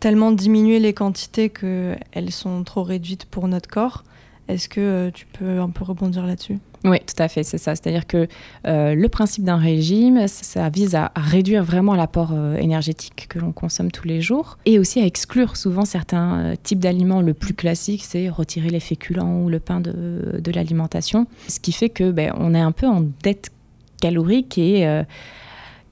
tellement 0.00 0.32
diminuer 0.32 0.80
les 0.80 0.92
quantités 0.92 1.48
qu'elles 1.48 2.32
sont 2.32 2.64
trop 2.64 2.82
réduites 2.82 3.26
pour 3.26 3.46
notre 3.46 3.68
corps. 3.68 4.02
Est-ce 4.48 4.68
que 4.68 5.10
tu 5.10 5.26
peux 5.26 5.60
un 5.60 5.68
peu 5.68 5.84
rebondir 5.84 6.26
là-dessus? 6.26 6.58
Oui, 6.84 6.98
tout 7.00 7.20
à 7.22 7.28
fait, 7.28 7.42
c'est 7.42 7.58
ça. 7.58 7.74
C'est-à-dire 7.74 8.06
que 8.06 8.28
euh, 8.66 8.94
le 8.94 9.08
principe 9.08 9.44
d'un 9.44 9.56
régime, 9.56 10.26
ça, 10.28 10.68
vise 10.68 10.94
à, 10.94 11.10
réduire 11.16 11.64
vraiment 11.64 11.94
l'apport 11.94 12.30
euh, 12.32 12.56
énergétique 12.56 13.26
que 13.28 13.38
l'on 13.38 13.52
consomme 13.52 13.90
tous 13.90 14.06
les 14.06 14.20
jours 14.20 14.58
et 14.64 14.78
aussi 14.78 15.00
à 15.00 15.04
exclure 15.04 15.56
souvent 15.56 15.84
certains 15.84 16.38
euh, 16.38 16.54
types 16.62 16.78
d'aliments. 16.78 17.20
Le 17.20 17.34
plus 17.34 17.54
classique, 17.54 18.04
c'est 18.04 18.28
retirer 18.28 18.70
les 18.70 18.80
féculents 18.80 19.42
ou 19.42 19.48
le 19.48 19.58
pain 19.58 19.80
de, 19.80 20.50
l'alimentation. 20.54 21.26
Ce 21.48 21.60
qui 21.60 21.72
fait 21.72 21.90
que 21.90 22.10
ben, 22.10 22.32
on 22.38 22.54
est 22.54 22.60
un 22.60 22.72
peu 22.72 22.86
en 22.86 23.02
dette 23.22 23.50
calorique 24.00 24.56
et 24.56 25.02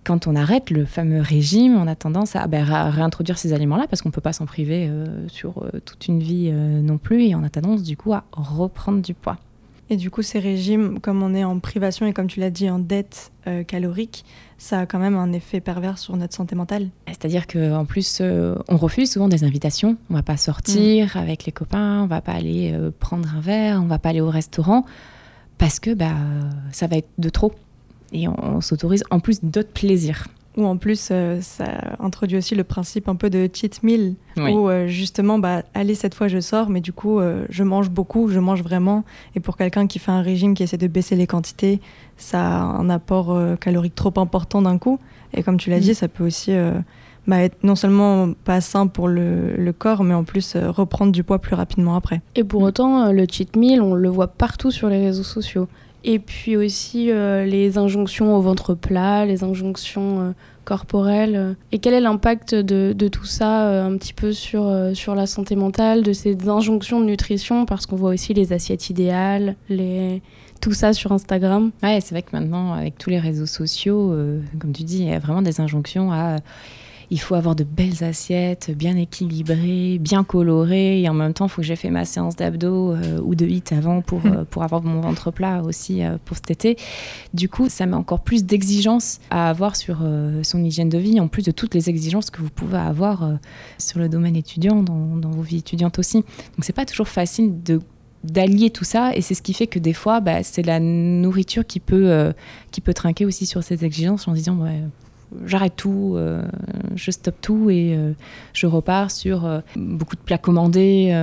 quand 0.06 0.26
on 0.26 0.36
arrête 0.36 0.70
le 0.70 0.84
fameux 0.84 1.20
régime, 1.20 1.76
on 1.76 1.86
a 1.86 1.96
tendance 1.96 2.36
à, 2.36 2.46
ben, 2.46 2.64
réintroduire 2.64 3.38
ces 3.38 3.52
aliments-là 3.52 3.86
parce 3.88 4.02
qu'on 4.02 4.10
ne 4.10 4.14
peut 4.14 4.20
pas 4.20 4.32
s'en 4.32 4.46
priver 4.46 4.88
sur 5.26 5.64
toute 5.84 6.06
une 6.06 6.20
vie 6.20 6.52
non 6.52 6.98
plus 6.98 7.24
et 7.24 7.34
on 7.34 7.42
a 7.42 7.48
tendance 7.48 7.82
du 7.82 7.96
coup 7.96 8.12
à 8.12 8.24
reprendre 8.32 9.02
du 9.02 9.14
poids. 9.14 9.38
Et 9.88 9.96
du 9.96 10.10
coup, 10.10 10.22
ces 10.22 10.40
régimes, 10.40 10.98
comme 10.98 11.22
on 11.22 11.32
est 11.34 11.44
en 11.44 11.60
privation 11.60 12.06
et 12.06 12.12
comme 12.12 12.26
tu 12.26 12.40
l'as 12.40 12.50
dit, 12.50 12.68
en 12.68 12.80
dette 12.80 13.30
euh, 13.46 13.62
calorique, 13.62 14.24
ça 14.58 14.80
a 14.80 14.86
quand 14.86 14.98
même 14.98 15.16
un 15.16 15.32
effet 15.32 15.60
pervers 15.60 15.98
sur 15.98 16.16
notre 16.16 16.34
santé 16.34 16.56
mentale. 16.56 16.88
C'est-à-dire 17.06 17.46
qu'en 17.46 17.84
plus, 17.84 18.18
euh, 18.20 18.56
on 18.68 18.76
refuse 18.76 19.12
souvent 19.12 19.28
des 19.28 19.44
invitations. 19.44 19.96
On 20.10 20.14
va 20.14 20.24
pas 20.24 20.36
sortir 20.36 21.12
mm. 21.14 21.18
avec 21.18 21.44
les 21.44 21.52
copains, 21.52 22.02
on 22.02 22.06
va 22.06 22.20
pas 22.20 22.32
aller 22.32 22.72
euh, 22.74 22.90
prendre 22.98 23.28
un 23.32 23.40
verre, 23.40 23.80
on 23.80 23.86
va 23.86 24.00
pas 24.00 24.08
aller 24.08 24.20
au 24.20 24.30
restaurant 24.30 24.84
parce 25.56 25.78
que 25.78 25.94
bah, 25.94 26.12
ça 26.72 26.86
va 26.86 26.96
être 26.96 27.08
de 27.16 27.28
trop. 27.28 27.52
Et 28.16 28.28
on 28.28 28.62
s'autorise 28.62 29.04
en 29.10 29.20
plus 29.20 29.44
d'autres 29.44 29.72
plaisirs. 29.72 30.26
Ou 30.56 30.64
en 30.64 30.78
plus, 30.78 31.10
euh, 31.10 31.38
ça 31.42 31.66
introduit 32.00 32.38
aussi 32.38 32.54
le 32.54 32.64
principe 32.64 33.10
un 33.10 33.14
peu 33.14 33.28
de 33.28 33.48
cheat 33.52 33.82
meal, 33.82 34.14
où 34.38 34.70
euh, 34.70 34.86
justement, 34.86 35.38
bah, 35.38 35.62
allez, 35.74 35.94
cette 35.94 36.14
fois 36.14 36.28
je 36.28 36.40
sors, 36.40 36.70
mais 36.70 36.80
du 36.80 36.94
coup, 36.94 37.20
euh, 37.20 37.44
je 37.50 37.62
mange 37.62 37.90
beaucoup, 37.90 38.28
je 38.28 38.40
mange 38.40 38.62
vraiment. 38.62 39.04
Et 39.34 39.40
pour 39.40 39.58
quelqu'un 39.58 39.86
qui 39.86 39.98
fait 39.98 40.12
un 40.12 40.22
régime, 40.22 40.54
qui 40.54 40.62
essaie 40.62 40.78
de 40.78 40.86
baisser 40.86 41.14
les 41.14 41.26
quantités, 41.26 41.80
ça 42.16 42.40
a 42.40 42.62
un 42.62 42.88
apport 42.88 43.38
calorique 43.60 43.94
trop 43.94 44.14
important 44.16 44.62
d'un 44.62 44.78
coup. 44.78 44.98
Et 45.34 45.42
comme 45.42 45.58
tu 45.58 45.68
l'as 45.68 45.76
mm. 45.76 45.80
dit, 45.80 45.94
ça 45.94 46.08
peut 46.08 46.24
aussi 46.24 46.52
bah, 47.26 47.42
être 47.42 47.62
non 47.62 47.74
seulement 47.74 48.32
pas 48.32 48.62
sain 48.62 48.86
pour 48.86 49.08
le, 49.08 49.56
le 49.56 49.72
corps, 49.74 50.04
mais 50.04 50.14
en 50.14 50.24
plus 50.24 50.56
reprendre 50.56 51.12
du 51.12 51.22
poids 51.22 51.38
plus 51.38 51.54
rapidement 51.54 51.96
après. 51.96 52.22
Et 52.34 52.44
pour 52.44 52.62
autant, 52.62 53.12
le 53.12 53.26
cheat 53.30 53.56
meal, 53.56 53.82
on 53.82 53.92
le 53.92 54.08
voit 54.08 54.28
partout 54.28 54.70
sur 54.70 54.88
les 54.88 55.04
réseaux 55.04 55.22
sociaux. 55.22 55.68
Et 56.08 56.20
puis 56.20 56.56
aussi 56.56 57.10
euh, 57.10 57.44
les 57.44 57.78
injonctions 57.78 58.36
au 58.36 58.40
ventre 58.40 58.74
plat, 58.74 59.26
les 59.26 59.42
injonctions 59.42 60.20
euh, 60.20 60.30
corporelles. 60.64 61.56
Et 61.72 61.80
quel 61.80 61.94
est 61.94 62.00
l'impact 62.00 62.54
de, 62.54 63.08
tout 63.08 63.24
ça 63.24 63.66
euh, 63.66 63.84
un 63.84 63.96
petit 63.96 64.12
peu 64.12 64.32
sur, 64.32 64.72
sur 64.94 65.16
la 65.16 65.26
santé 65.26 65.56
mentale, 65.56 66.04
de 66.04 66.12
ces 66.12 66.48
injonctions 66.48 67.00
de 67.00 67.06
nutrition? 67.06 67.66
Parce 67.66 67.86
qu'on 67.86 67.96
voit 67.96 68.10
aussi 68.10 68.34
les 68.34 68.52
assiettes 68.52 68.88
idéales, 68.88 69.56
les... 69.68 70.22
tout 70.60 70.72
ça 70.72 70.92
sur 70.92 71.10
Instagram. 71.10 71.72
Ouais, 71.82 71.98
c'est 72.00 72.14
vrai 72.14 72.22
que 72.22 72.30
maintenant, 72.30 72.72
avec 72.72 72.98
tous 72.98 73.10
les 73.10 73.18
réseaux 73.18 73.46
sociaux, 73.46 74.16
comme 74.60 74.72
tu 74.72 74.84
dis, 74.84 75.00
il 75.00 75.08
y 75.08 75.12
a 75.12 75.18
vraiment 75.18 75.42
des 75.42 75.60
injonctions 75.60 76.12
à 76.12 76.36
il 77.10 77.20
faut 77.20 77.34
avoir 77.34 77.54
de 77.54 77.64
belles 77.64 78.02
assiettes, 78.02 78.70
bien 78.76 78.96
équilibrées, 78.96 79.98
bien 79.98 80.24
colorées, 80.24 81.02
et 81.02 81.08
en 81.08 81.14
même 81.14 81.32
temps, 81.32 81.46
il 81.46 81.48
faut 81.48 81.60
que 81.60 81.66
j'ai 81.66 81.76
fait 81.76 81.90
ma 81.90 82.04
séance 82.04 82.36
d'abdos 82.36 82.92
euh, 82.92 83.20
ou 83.22 83.34
de 83.34 83.46
hit 83.46 83.72
avant 83.72 84.00
pour, 84.02 84.24
hmm. 84.24 84.32
euh, 84.32 84.44
pour 84.48 84.62
avoir 84.62 84.82
mon 84.82 85.00
ventre 85.00 85.30
plat 85.30 85.62
aussi 85.62 86.02
euh, 86.02 86.16
pour 86.24 86.36
cet 86.36 86.50
été. 86.50 86.76
Du 87.32 87.48
coup, 87.48 87.68
ça 87.68 87.86
met 87.86 87.94
encore 87.94 88.20
plus 88.20 88.44
d'exigences 88.44 89.20
à 89.30 89.48
avoir 89.48 89.76
sur 89.76 89.98
son 90.42 90.64
hygiène 90.64 90.88
de 90.88 90.98
vie, 90.98 91.20
en 91.20 91.28
plus 91.28 91.42
de 91.42 91.50
toutes 91.50 91.74
les 91.74 91.88
exigences 91.88 92.30
que 92.30 92.40
vous 92.40 92.50
pouvez 92.50 92.78
avoir 92.78 93.30
sur 93.78 93.98
le 93.98 94.08
domaine 94.08 94.36
étudiant, 94.36 94.82
dans, 94.82 95.16
dans, 95.16 95.30
vos 95.30 95.42
vies 95.42 95.58
étudiantes 95.58 95.98
aussi. 95.98 96.18
Donc, 96.18 96.62
c'est 96.62 96.72
pas 96.72 96.84
toujours 96.84 97.08
facile 97.08 97.62
de 97.62 97.80
d'allier 98.24 98.70
tout 98.70 98.82
ça 98.82 99.14
et 99.14 99.20
c'est 99.20 99.34
ce 99.34 99.42
qui 99.42 99.54
fait 99.54 99.68
que 99.68 99.78
des 99.78 99.92
fois 99.92 100.18
bah, 100.18 100.42
c'est 100.42 100.62
la 100.62 100.80
nourriture 100.80 101.64
qui 101.64 101.78
peut 101.78 102.32
qui 102.72 102.80
peut 102.80 102.94
trinquer 102.94 103.24
aussi 103.24 103.46
sur 103.46 103.62
ces 103.62 103.84
exigences 103.84 104.26
en 104.26 104.32
disant 104.32 104.56
ouais, 104.56 104.80
j'arrête 105.44 105.74
tout, 105.76 106.14
euh, 106.16 106.42
je 106.94 107.10
stoppe 107.10 107.40
tout 107.40 107.70
et 107.70 107.94
euh, 107.96 108.12
je 108.52 108.66
repars 108.66 109.10
sur 109.10 109.44
euh, 109.44 109.60
beaucoup 109.76 110.16
de 110.16 110.20
plats 110.20 110.38
commandés 110.38 111.14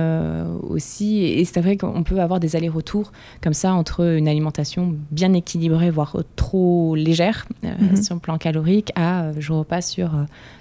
aussi. 0.68 1.24
Et, 1.24 1.44
c'est 1.44 1.60
vrai 1.60 1.76
qu'on 1.76 2.02
peut 2.02 2.20
avoir 2.20 2.40
des 2.40 2.56
allers-retours 2.56 3.12
comme 3.42 3.54
ça 3.54 3.74
entre 3.74 4.16
une 4.16 4.28
alimentation 4.28 4.94
bien 5.10 5.32
équilibrée, 5.32 5.90
voire 5.90 6.16
trop 6.36 6.94
légère 6.94 7.46
mhm. 7.62 7.96
sur 8.02 8.14
le 8.14 8.20
plan 8.20 8.38
calorique, 8.38 8.92
à 8.96 9.30
je 9.38 9.52
repasse 9.52 9.90
sur 9.90 10.10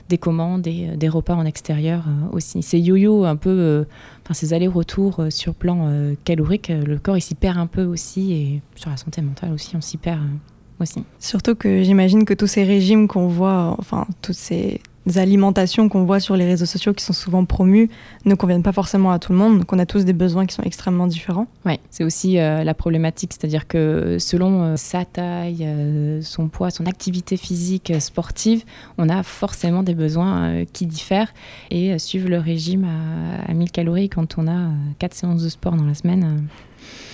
des 0.09 0.17
commandes 0.17 0.67
et 0.67 0.91
des 0.95 1.09
repas 1.09 1.35
en 1.35 1.45
extérieur 1.45 2.03
aussi. 2.31 2.61
C'est 2.61 2.79
yo-yo 2.79 3.25
un 3.25 3.35
peu, 3.35 3.85
enfin 4.23 4.33
ces 4.33 4.53
allers-retours 4.53 5.25
sur 5.29 5.55
plan 5.55 5.91
calorique, 6.25 6.69
le 6.69 6.97
corps 6.97 7.17
il 7.17 7.21
s'y 7.21 7.35
perd 7.35 7.57
un 7.57 7.67
peu 7.67 7.83
aussi 7.83 8.33
et 8.33 8.61
sur 8.75 8.89
la 8.89 8.97
santé 8.97 9.21
mentale 9.21 9.53
aussi 9.53 9.75
on 9.75 9.81
s'y 9.81 9.97
perd 9.97 10.21
aussi. 10.83 11.03
Surtout 11.19 11.55
que 11.55 11.83
j'imagine 11.83 12.25
que 12.25 12.33
tous 12.33 12.47
ces 12.47 12.63
régimes 12.63 13.07
qu'on 13.07 13.27
voit, 13.27 13.75
enfin 13.79 14.05
toutes 14.21 14.35
ces 14.35 14.79
alimentations 15.15 15.89
qu'on 15.89 16.05
voit 16.05 16.19
sur 16.19 16.35
les 16.35 16.45
réseaux 16.45 16.65
sociaux 16.65 16.93
qui 16.93 17.03
sont 17.03 17.13
souvent 17.13 17.45
promues 17.45 17.89
ne 18.25 18.35
conviennent 18.35 18.63
pas 18.63 18.71
forcément 18.71 19.11
à 19.11 19.19
tout 19.19 19.31
le 19.31 19.37
monde. 19.37 19.59
Donc 19.59 19.73
on 19.73 19.79
a 19.79 19.85
tous 19.85 20.05
des 20.05 20.13
besoins 20.13 20.45
qui 20.45 20.55
sont 20.55 20.63
extrêmement 20.63 21.07
différents. 21.07 21.47
Oui, 21.65 21.79
c'est 21.89 22.03
aussi 22.03 22.39
euh, 22.39 22.63
la 22.63 22.73
problématique, 22.73 23.33
c'est-à-dire 23.33 23.67
que 23.67 24.17
selon 24.19 24.63
euh, 24.63 24.75
sa 24.77 25.05
taille, 25.05 25.65
euh, 25.65 26.21
son 26.21 26.47
poids, 26.47 26.69
son 26.69 26.85
activité 26.85 27.37
physique 27.37 27.91
sportive, 27.99 28.63
on 28.97 29.09
a 29.09 29.23
forcément 29.23 29.83
des 29.83 29.95
besoins 29.95 30.63
qui 30.71 30.85
diffèrent. 30.85 31.33
Et 31.69 31.97
suivre 31.99 32.29
le 32.29 32.39
régime 32.39 32.85
à, 32.85 33.51
à 33.51 33.53
1000 33.53 33.71
calories 33.71 34.09
quand 34.09 34.37
on 34.37 34.47
a 34.47 34.69
4 34.99 35.13
séances 35.13 35.43
de 35.43 35.49
sport 35.49 35.75
dans 35.75 35.85
la 35.85 35.95
semaine, 35.95 36.47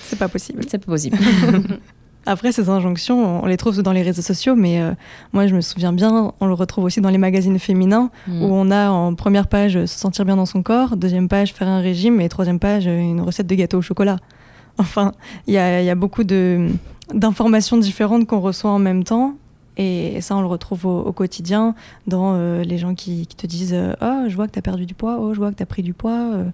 c'est 0.03 0.19
pas 0.19 0.27
possible. 0.27 0.63
C'est 0.67 0.79
pas 0.79 0.91
possible. 0.91 1.17
Après, 2.25 2.51
ces 2.51 2.69
injonctions, 2.69 3.43
on 3.43 3.45
les 3.45 3.57
trouve 3.57 3.81
dans 3.81 3.91
les 3.91 4.01
réseaux 4.01 4.21
sociaux, 4.21 4.55
mais 4.55 4.81
euh, 4.81 4.91
moi, 5.33 5.47
je 5.47 5.55
me 5.55 5.61
souviens 5.61 5.93
bien, 5.93 6.33
on 6.39 6.45
le 6.45 6.53
retrouve 6.53 6.83
aussi 6.83 7.01
dans 7.01 7.09
les 7.09 7.17
magazines 7.17 7.57
féminins, 7.59 8.11
mm. 8.27 8.43
où 8.43 8.47
on 8.51 8.71
a 8.71 8.89
en 8.89 9.15
première 9.15 9.47
page 9.47 9.73
se 9.73 9.97
sentir 9.97 10.25
bien 10.25 10.35
dans 10.35 10.45
son 10.45 10.61
corps, 10.61 10.97
deuxième 10.97 11.27
page 11.27 11.53
faire 11.53 11.67
un 11.67 11.79
régime, 11.79 12.19
et 12.21 12.29
troisième 12.29 12.59
page 12.59 12.85
une 12.87 13.21
recette 13.21 13.47
de 13.47 13.55
gâteau 13.55 13.79
au 13.79 13.81
chocolat. 13.81 14.17
Enfin, 14.81 15.11
il 15.45 15.53
y 15.53 15.57
a, 15.57 15.95
beaucoup 15.95 16.23
d'informations 16.23 17.75
différentes 17.77 18.25
qu'on 18.27 18.39
reçoit 18.39 18.71
en 18.71 18.79
même 18.79 19.03
temps, 19.03 19.33
et 19.75 20.21
ça, 20.21 20.37
on 20.37 20.41
le 20.41 20.47
retrouve 20.47 20.85
au, 20.85 21.11
quotidien 21.11 21.75
dans 22.07 22.35
euh, 22.35 22.63
les 22.63 22.77
gens 22.77 22.95
qui, 22.95 23.27
te 23.27 23.45
disent 23.45 23.75
Oh, 24.01 24.23
je 24.29 24.35
vois 24.37 24.47
que 24.47 24.53
tu 24.53 24.59
as 24.59 24.61
perdu 24.61 24.85
du 24.85 24.93
poids, 24.93 25.17
oh, 25.19 25.33
je 25.33 25.39
vois 25.39 25.51
que 25.51 25.57
tu 25.57 25.63
as 25.63 25.65
pris 25.65 25.83
du 25.83 25.93
poids. 25.93 26.31
Euh, 26.33 26.45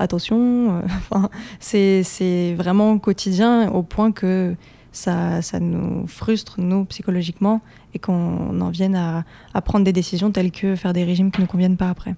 attention, 0.00 0.82
enfin, 1.12 1.28
c'est 1.60 2.54
vraiment 2.56 2.98
quotidien 2.98 3.70
au 3.70 3.84
point 3.84 4.10
que 4.10 4.56
ça, 4.98 5.42
ça 5.42 5.60
nous 5.60 6.06
frustre, 6.06 6.60
nous, 6.60 6.84
psychologiquement, 6.86 7.60
et 7.94 7.98
qu'on 7.98 8.60
en 8.60 8.70
vienne 8.70 8.96
à, 8.96 9.24
à, 9.54 9.62
prendre 9.62 9.84
des 9.84 9.92
décisions 9.92 10.30
telles 10.30 10.50
que 10.50 10.76
faire 10.76 10.92
des 10.92 11.04
régimes 11.04 11.30
qui 11.30 11.40
ne 11.40 11.46
nous 11.46 11.50
conviennent 11.50 11.76
pas 11.76 11.88
après. 11.88 12.14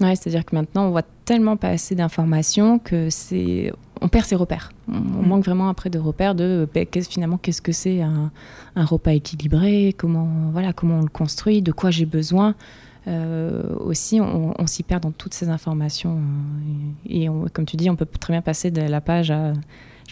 Ouais, 0.00 0.16
c'est-à-dire 0.16 0.44
que 0.44 0.54
maintenant, 0.54 0.86
on 0.86 0.90
voit 0.90 1.04
tellement 1.24 1.56
pas 1.56 1.68
assez 1.68 1.94
d'informations 1.94 2.78
que 2.78 3.08
c'est 3.10 3.72
on 4.00 4.08
perd 4.08 4.26
ses 4.26 4.34
repères. 4.34 4.72
On, 4.88 4.98
mm. 4.98 5.26
manque 5.26 5.44
vraiment 5.44 5.68
après 5.68 5.90
de 5.90 5.98
repères 5.98 6.34
de 6.34 6.68
ben, 6.74 6.86
finalement 7.08 7.38
qu'est-ce 7.38 7.62
que 7.62 7.72
c'est 7.72 8.02
un, 8.02 8.32
un, 8.74 8.84
repas 8.84 9.12
équilibré, 9.12 9.94
comment 9.96 10.28
voilà 10.52 10.72
comment 10.72 10.98
on 10.98 11.02
le 11.02 11.08
construit, 11.08 11.62
de 11.62 11.72
quoi 11.72 11.90
j'ai 11.90 12.06
besoin. 12.06 12.54
Euh, 13.08 13.74
aussi, 13.80 14.20
on, 14.20 14.54
on 14.60 14.66
s'y 14.66 14.82
perd 14.82 15.02
dans 15.02 15.10
toutes 15.10 15.34
ces 15.34 15.48
informations. 15.48 16.20
Et, 17.06 17.22
et 17.24 17.28
on, 17.28 17.46
comme 17.52 17.64
tu 17.64 17.76
dis, 17.76 17.90
on 17.90 17.96
peut 17.96 18.06
très 18.06 18.32
bien 18.32 18.42
passer 18.42 18.70
de 18.70 18.82
la 18.82 19.00
page 19.00 19.30
à 19.30 19.52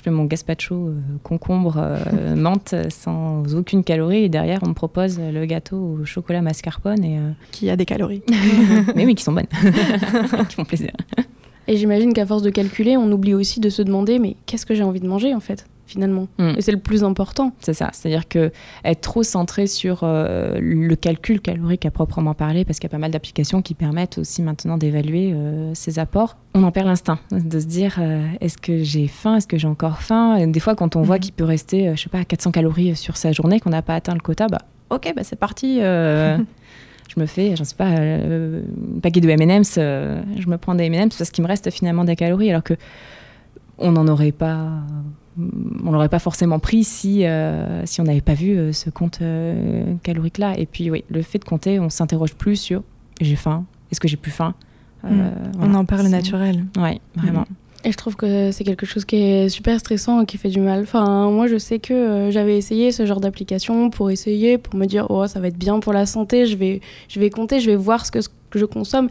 je 0.01 0.05
fais 0.05 0.11
mon 0.11 0.25
gazpacho 0.25 0.75
euh, 0.75 0.95
concombre 1.23 1.75
euh, 1.77 2.35
menthe 2.37 2.75
sans 2.89 3.55
aucune 3.55 3.85
calorie. 3.85 4.25
Et 4.25 4.29
derrière 4.31 4.61
on 4.63 4.69
me 4.69 4.75
propose 4.75 5.21
le 5.21 5.45
gâteau 5.45 5.77
au 5.77 6.07
chocolat 6.07 6.41
mascarpone 6.41 7.05
et 7.05 7.19
euh, 7.19 7.31
qui 7.51 7.69
a 7.69 7.77
des 7.77 7.85
calories. 7.85 8.23
Mais 8.97 9.05
oui 9.05 9.15
qui 9.15 9.23
sont 9.23 9.33
bonnes. 9.33 9.47
Qui 10.49 10.57
font 10.57 10.65
plaisir. 10.65 10.93
Et 11.69 11.77
j'imagine 11.77 12.15
qu'à 12.15 12.25
force 12.25 12.43
de 12.43 12.49
calculer 12.49 12.97
on 12.97 13.13
oublie 13.13 13.35
aussi 13.35 13.61
de 13.61 13.69
se 13.69 13.83
demander 13.83 14.19
mais 14.19 14.37
qu'est-ce 14.47 14.65
que 14.65 14.75
j'ai 14.75 14.83
envie 14.83 15.01
de 15.01 15.07
manger 15.07 15.35
en 15.35 15.41
fait? 15.41 15.67
Finalement. 15.91 16.29
Mm. 16.39 16.55
Et 16.57 16.63
c'est 16.63 16.73
le 16.73 16.79
plus 16.79 17.05
important. 17.05 17.53
C'est 17.61 17.75
ça. 17.75 17.91
C'est-à-dire 17.93 18.29
que 18.29 18.53
être 18.85 19.01
trop 19.01 19.23
centré 19.23 19.67
sur 19.67 20.01
euh, 20.03 20.59
le 20.61 20.95
calcul 20.97 21.41
calorique 21.41 21.85
à 21.85 21.91
proprement 21.91 22.35
parler, 22.35 22.65
parce 22.65 22.79
qu'il 22.79 22.89
y 22.89 22.93
a 22.93 22.95
pas 22.95 22.99
mal 22.99 23.11
d'applications 23.11 23.61
qui 23.61 23.75
permettent 23.75 24.19
aussi 24.19 24.43
maintenant 24.43 24.79
d'évaluer 24.79 25.33
euh, 25.35 25.73
ces 25.75 25.99
apports, 25.99 26.37
on 26.55 26.63
en 26.63 26.71
perd 26.71 26.87
l'instinct 26.87 27.19
de 27.31 27.61
se 27.61 27.67
dire 27.67 27.97
euh, 28.01 28.27
est-ce 28.41 28.59
que 28.59 28.83
j'ai 28.83 29.09
faim, 29.09 29.37
est-ce 29.37 29.47
que 29.47 29.59
j'ai 29.59 29.69
encore 29.69 30.01
faim? 30.03 30.37
Et 30.37 30.47
des 30.47 30.61
fois, 30.61 30.75
quand 30.75 30.97
on 30.97 31.03
voit 31.03 31.17
mm. 31.17 31.21
qu'il 31.21 31.33
peut 31.33 31.45
rester, 31.45 31.93
je 31.97 32.03
sais 32.03 32.09
pas, 32.09 32.25
400 32.25 32.53
calories 32.53 32.97
sur 32.97 33.17
sa 33.17 33.33
journée, 33.33 33.61
qu'on 33.61 33.71
n'a 33.71 33.83
pas 33.83 33.97
atteint 33.97 34.15
le 34.15 34.21
quota, 34.21 34.47
bah 34.47 34.63
ok, 34.91 35.13
bah 35.15 35.23
c'est 35.25 35.39
parti. 35.39 35.81
je 35.81 37.19
me 37.19 37.27
fais, 37.27 37.57
j'en 37.57 37.65
sais 37.65 37.75
pas, 37.75 37.89
un 37.89 38.63
paquet 39.03 39.21
de 39.21 39.29
M&M's, 39.29 39.75
je 39.75 40.49
me 40.49 40.57
prends 40.57 40.77
des 40.77 40.85
M&M's 40.85 41.17
parce 41.17 41.31
qu'il 41.31 41.43
me 41.43 41.49
reste 41.49 41.71
finalement 41.71 42.05
des 42.05 42.15
calories, 42.15 42.51
alors 42.51 42.63
que 42.63 42.75
on 43.81 43.93
n'en 43.93 44.07
aurait 44.09 44.33
pas 44.33 44.69
on 45.39 45.93
l'aurait 45.93 46.09
pas 46.09 46.19
forcément 46.19 46.59
pris 46.59 46.85
si, 46.85 47.25
euh, 47.25 47.85
si 47.87 48.01
on 48.01 48.05
n'avait 48.05 48.21
pas 48.21 48.35
vu 48.35 48.57
euh, 48.57 48.73
ce 48.73 48.91
compte 48.91 49.21
euh, 49.23 49.95
calorique 50.03 50.39
là. 50.39 50.59
Et 50.59 50.67
puis 50.67 50.91
oui, 50.91 51.05
le 51.09 51.23
fait 51.23 51.39
de 51.39 51.45
compter, 51.45 51.79
on 51.79 51.91
s'interroge 51.91 52.35
plus 52.35 52.57
sur 52.57 52.83
j'ai 53.21 53.37
faim, 53.37 53.65
est-ce 53.91 54.01
que 54.01 54.09
j'ai 54.09 54.17
plus 54.17 54.31
faim? 54.31 54.55
Mm. 55.05 55.31
On 55.61 55.75
en 55.75 55.85
parle 55.85 56.07
naturel. 56.09 56.65
Oui, 56.79 57.01
vraiment. 57.17 57.43
Mm. 57.43 57.55
Et 57.85 57.93
je 57.93 57.97
trouve 57.97 58.15
que 58.15 58.51
c'est 58.51 58.65
quelque 58.65 58.85
chose 58.85 59.07
qui 59.07 59.17
est 59.17 59.49
super 59.49 59.81
stressant 59.81 60.21
et 60.21 60.27
qui 60.27 60.37
fait 60.37 60.51
du 60.51 60.61
mal. 60.61 60.83
Enfin, 60.83 61.31
moi, 61.31 61.47
je 61.47 61.57
sais 61.57 61.79
que 61.79 62.29
j'avais 62.31 62.59
essayé 62.59 62.93
ce 62.93 63.07
genre 63.07 63.21
d'application 63.21 63.89
pour 63.89 64.11
essayer, 64.11 64.59
pour 64.59 64.75
me 64.75 64.85
dire, 64.85 65.07
oh, 65.09 65.27
ça 65.27 65.41
va 65.41 65.49
être 65.49 65.57
bien 65.57 65.81
pour 65.81 65.95
la 65.95 66.05
santé, 66.05 66.45
je 66.45 66.57
vais, 66.57 66.83
je 67.09 67.19
vais 67.21 67.31
compter, 67.31 67.59
je 67.59 67.71
vais 67.71 67.77
voir 67.77 68.05
ce 68.05 68.11
que, 68.11 68.21
ce 68.21 68.29
que 68.51 68.59
je 68.59 68.67
consomme. 68.67 69.09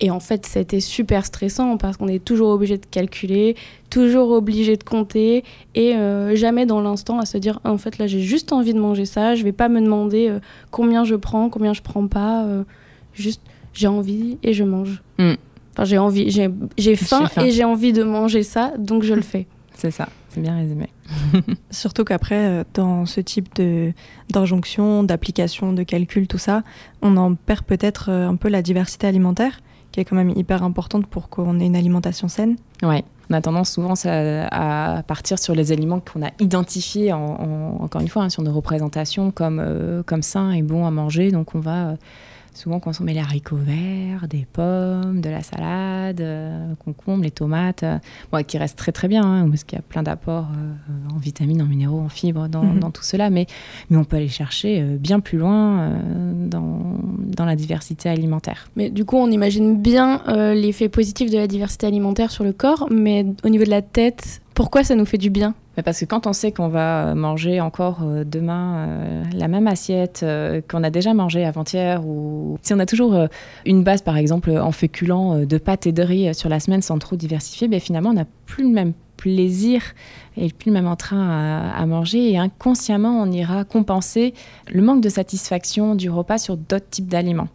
Et 0.00 0.10
en 0.10 0.20
fait, 0.20 0.46
c'était 0.46 0.80
super 0.80 1.26
stressant 1.26 1.76
parce 1.76 1.98
qu'on 1.98 2.08
est 2.08 2.24
toujours 2.24 2.50
obligé 2.50 2.78
de 2.78 2.86
calculer, 2.86 3.54
toujours 3.90 4.30
obligé 4.30 4.76
de 4.78 4.82
compter 4.82 5.44
et 5.74 5.94
euh, 5.94 6.34
jamais 6.36 6.64
dans 6.64 6.80
l'instant 6.80 7.18
à 7.18 7.26
se 7.26 7.36
dire 7.36 7.60
en 7.64 7.76
fait 7.76 7.98
là 7.98 8.06
j'ai 8.06 8.20
juste 8.20 8.52
envie 8.52 8.72
de 8.72 8.78
manger 8.78 9.04
ça, 9.04 9.34
je 9.34 9.44
vais 9.44 9.52
pas 9.52 9.68
me 9.68 9.80
demander 9.80 10.28
euh, 10.28 10.40
combien 10.70 11.04
je 11.04 11.16
prends, 11.16 11.50
combien 11.50 11.74
je 11.74 11.82
prends 11.82 12.06
pas, 12.06 12.44
euh, 12.44 12.64
juste 13.12 13.42
j'ai 13.74 13.88
envie 13.88 14.38
et 14.42 14.54
je 14.54 14.64
mange. 14.64 15.02
Hmm. 15.18 15.34
Enfin, 15.72 15.84
j'ai 15.84 15.98
envie, 15.98 16.30
j'ai 16.30 16.96
faim, 16.96 17.26
faim, 17.26 17.44
et 17.44 17.50
j'ai 17.50 17.64
envie 17.64 17.92
de 17.92 18.02
manger 18.02 18.42
ça, 18.42 18.72
donc 18.78 19.02
je 19.02 19.14
le 19.14 19.22
fais. 19.22 19.46
C'est 19.74 19.90
ça, 19.90 20.08
c'est 20.28 20.42
bien 20.42 20.56
résumé. 20.56 20.90
Surtout 21.70 22.04
qu'après, 22.04 22.66
dans 22.74 23.06
ce 23.06 23.22
type 23.22 23.48
d'injonction, 24.28 25.04
d'application, 25.04 25.72
de 25.72 25.84
calcul, 25.84 26.26
tout 26.26 26.36
ça, 26.36 26.64
on 27.00 27.16
en 27.16 27.34
perd 27.34 27.64
peut-être 27.64 28.10
un 28.10 28.36
peu 28.36 28.50
la 28.50 28.60
diversité 28.60 29.06
alimentaire, 29.06 29.60
qui 29.92 30.00
est 30.00 30.04
quand 30.04 30.16
même 30.16 30.30
hyper 30.30 30.62
importante 30.62 31.06
pour 31.06 31.28
qu'on 31.28 31.60
ait 31.60 31.66
une 31.66 31.76
alimentation 31.76 32.28
saine. 32.28 32.56
Ouais 32.82 33.04
on 33.30 33.34
a 33.34 33.40
tendance 33.40 33.70
souvent 33.70 33.94
à, 34.04 35.02
partir 35.06 35.38
sur 35.38 35.54
les 35.54 35.70
aliments 35.70 36.00
qu'on 36.00 36.22
a 36.24 36.30
identifiés, 36.40 37.12
encore 37.12 38.00
une 38.00 38.08
fois, 38.08 38.24
hein, 38.24 38.28
sur 38.28 38.42
nos 38.42 38.52
représentations 38.52 39.30
comme, 39.30 39.62
euh, 39.64 40.02
comme 40.02 40.22
sains 40.22 40.50
et 40.50 40.62
bons 40.62 40.84
à 40.84 40.90
manger. 40.90 41.30
Donc 41.30 41.54
on 41.54 41.60
va 41.60 41.94
souvent 42.60 42.78
consommer 42.78 43.14
les 43.14 43.20
haricots 43.20 43.56
verts, 43.56 44.28
des 44.28 44.46
pommes, 44.52 45.20
de 45.22 45.30
la 45.30 45.42
salade, 45.42 46.20
euh, 46.20 46.74
concombre, 46.84 47.22
les 47.22 47.30
tomates, 47.30 47.84
euh, 47.84 48.42
qui 48.42 48.58
restent 48.58 48.76
très 48.76 48.92
très 48.92 49.08
bien, 49.08 49.22
hein, 49.22 49.48
parce 49.48 49.64
qu'il 49.64 49.76
y 49.76 49.78
a 49.78 49.82
plein 49.82 50.02
d'apports 50.02 50.48
euh, 50.54 51.14
en 51.14 51.18
vitamines, 51.18 51.62
en 51.62 51.66
minéraux, 51.66 52.00
en 52.00 52.10
fibres 52.10 52.48
dans, 52.48 52.62
mhm. 52.62 52.80
dans, 52.80 52.90
tout 52.90 53.02
cela, 53.02 53.30
mais, 53.30 53.46
mais 53.88 53.96
on 53.96 54.04
peut 54.04 54.16
aller 54.16 54.28
chercher 54.28 54.82
bien 54.98 55.20
plus 55.20 55.38
loin 55.38 55.90
dans, 56.46 56.98
dans, 57.18 57.44
la 57.46 57.56
diversité 57.56 58.08
alimentaire. 58.08 58.68
Mais 58.76 58.90
du 58.90 59.04
coup, 59.04 59.16
on 59.16 59.30
imagine 59.30 59.80
bien 59.80 60.22
l'effet 60.54 60.88
positif 60.88 61.30
de 61.30 61.38
la 61.38 61.46
diversité 61.46 61.86
alimentaire 61.86 62.30
sur 62.30 62.44
le 62.44 62.52
corps, 62.52 62.88
mais 62.90 63.24
au 63.44 63.48
niveau 63.48 63.64
de 63.64 63.70
la 63.70 63.82
tête, 63.82 64.42
pourquoi 64.54 64.84
ça 64.84 64.94
nous 64.94 65.06
fait 65.06 65.18
du 65.18 65.30
bien? 65.30 65.54
Parce 65.82 66.00
que 66.00 66.04
quand 66.04 66.26
on 66.26 66.32
sait 66.32 66.52
qu'on 66.52 66.68
va 66.68 67.14
manger 67.14 67.60
encore 67.60 68.00
euh, 68.02 68.24
demain 68.24 68.88
euh, 68.88 69.24
la 69.34 69.48
même 69.48 69.66
assiette 69.66 70.20
euh, 70.22 70.60
qu'on 70.68 70.82
a 70.82 70.90
déjà 70.90 71.14
mangé 71.14 71.44
avant-hier, 71.44 72.04
ou 72.06 72.58
si 72.62 72.74
on 72.74 72.78
a 72.78 72.86
toujours 72.86 73.28
une 73.66 73.82
base, 73.82 74.02
par 74.02 74.16
exemple, 74.16 74.50
en 74.50 74.72
féculents 74.72 75.44
de 75.44 75.58
pâtes 75.58 75.86
et 75.86 75.92
de 75.92 76.02
riz 76.02 76.34
sur 76.34 76.48
la 76.48 76.60
semaine 76.60 76.82
sans 76.82 76.98
trop 76.98 77.16
diversifier, 77.16 77.68
ben, 77.68 77.80
finalement, 77.80 78.10
on 78.10 78.14
n'a 78.14 78.26
plus 78.46 78.64
le 78.64 78.70
même 78.70 78.92
plaisir 79.16 79.82
et 80.36 80.48
plus 80.50 80.70
le 80.70 80.74
même 80.74 80.86
entrain 80.86 81.70
à, 81.74 81.84
manger 81.84 82.32
et 82.32 82.38
inconsciemment 82.38 83.20
on 83.20 83.30
ira 83.30 83.64
compenser 83.64 84.32
le 84.72 84.80
manque 84.80 85.02
de 85.02 85.10
satisfaction 85.10 85.94
du 85.94 86.08
repas 86.08 86.38
sur 86.38 86.56
d'autres 86.56 86.88
types 86.88 87.08
d'aliments. 87.08 87.48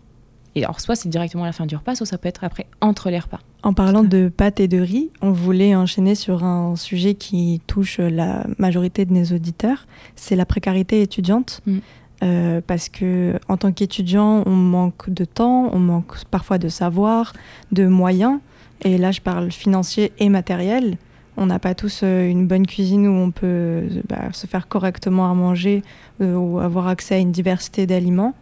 Et 0.55 0.63
alors 0.63 0.79
soit 0.79 0.95
c'est 0.95 1.09
directement 1.09 1.43
à 1.43 1.47
la 1.47 1.53
fin 1.53 1.65
du 1.65 1.75
repas, 1.75 1.95
soit 1.95 2.05
ça 2.05 2.17
peut 2.17 2.29
être 2.29 2.43
après 2.43 2.65
entre 2.81 3.09
les 3.09 3.19
repas. 3.19 3.39
En 3.63 3.73
parlant 3.73 4.03
de 4.03 4.29
pâtes 4.29 4.59
et 4.59 4.67
de 4.67 4.79
riz, 4.79 5.09
on 5.21 5.31
voulait 5.31 5.75
enchaîner 5.75 6.15
sur 6.15 6.43
un 6.43 6.75
sujet 6.75 7.15
qui 7.15 7.61
touche 7.67 7.99
la 7.99 8.45
majorité 8.57 9.05
de 9.05 9.13
nos 9.13 9.25
auditeurs, 9.35 9.85
c'est 10.15 10.35
la 10.35 10.45
précarité 10.45 11.01
étudiante. 11.01 11.61
Mm. 11.65 11.79
Euh, 12.23 12.61
parce 12.65 12.87
que 12.87 13.37
en 13.49 13.57
tant 13.57 13.71
qu'étudiant, 13.71 14.43
on 14.45 14.55
manque 14.55 15.09
de 15.09 15.25
temps, 15.25 15.69
on 15.73 15.79
manque 15.79 16.23
parfois 16.31 16.57
de 16.57 16.69
savoir, 16.69 17.33
de 17.71 17.87
moyens. 17.87 18.39
Et 18.83 18.97
là, 18.97 19.11
je 19.11 19.21
parle 19.21 19.51
financier 19.51 20.13
et 20.19 20.29
matériel. 20.29 20.97
On 21.37 21.47
n'a 21.47 21.59
pas 21.59 21.75
tous 21.75 22.01
euh, 22.03 22.29
une 22.29 22.47
bonne 22.47 22.65
cuisine 22.65 23.07
où 23.07 23.11
on 23.11 23.31
peut 23.31 23.45
euh, 23.45 24.01
bah, 24.07 24.31
se 24.31 24.47
faire 24.47 24.67
correctement 24.69 25.29
à 25.29 25.33
manger 25.33 25.83
ou 26.21 26.59
avoir 26.59 26.87
accès 26.87 27.15
à 27.15 27.17
une 27.17 27.33
diversité 27.33 27.85
d'aliments. 27.85 28.33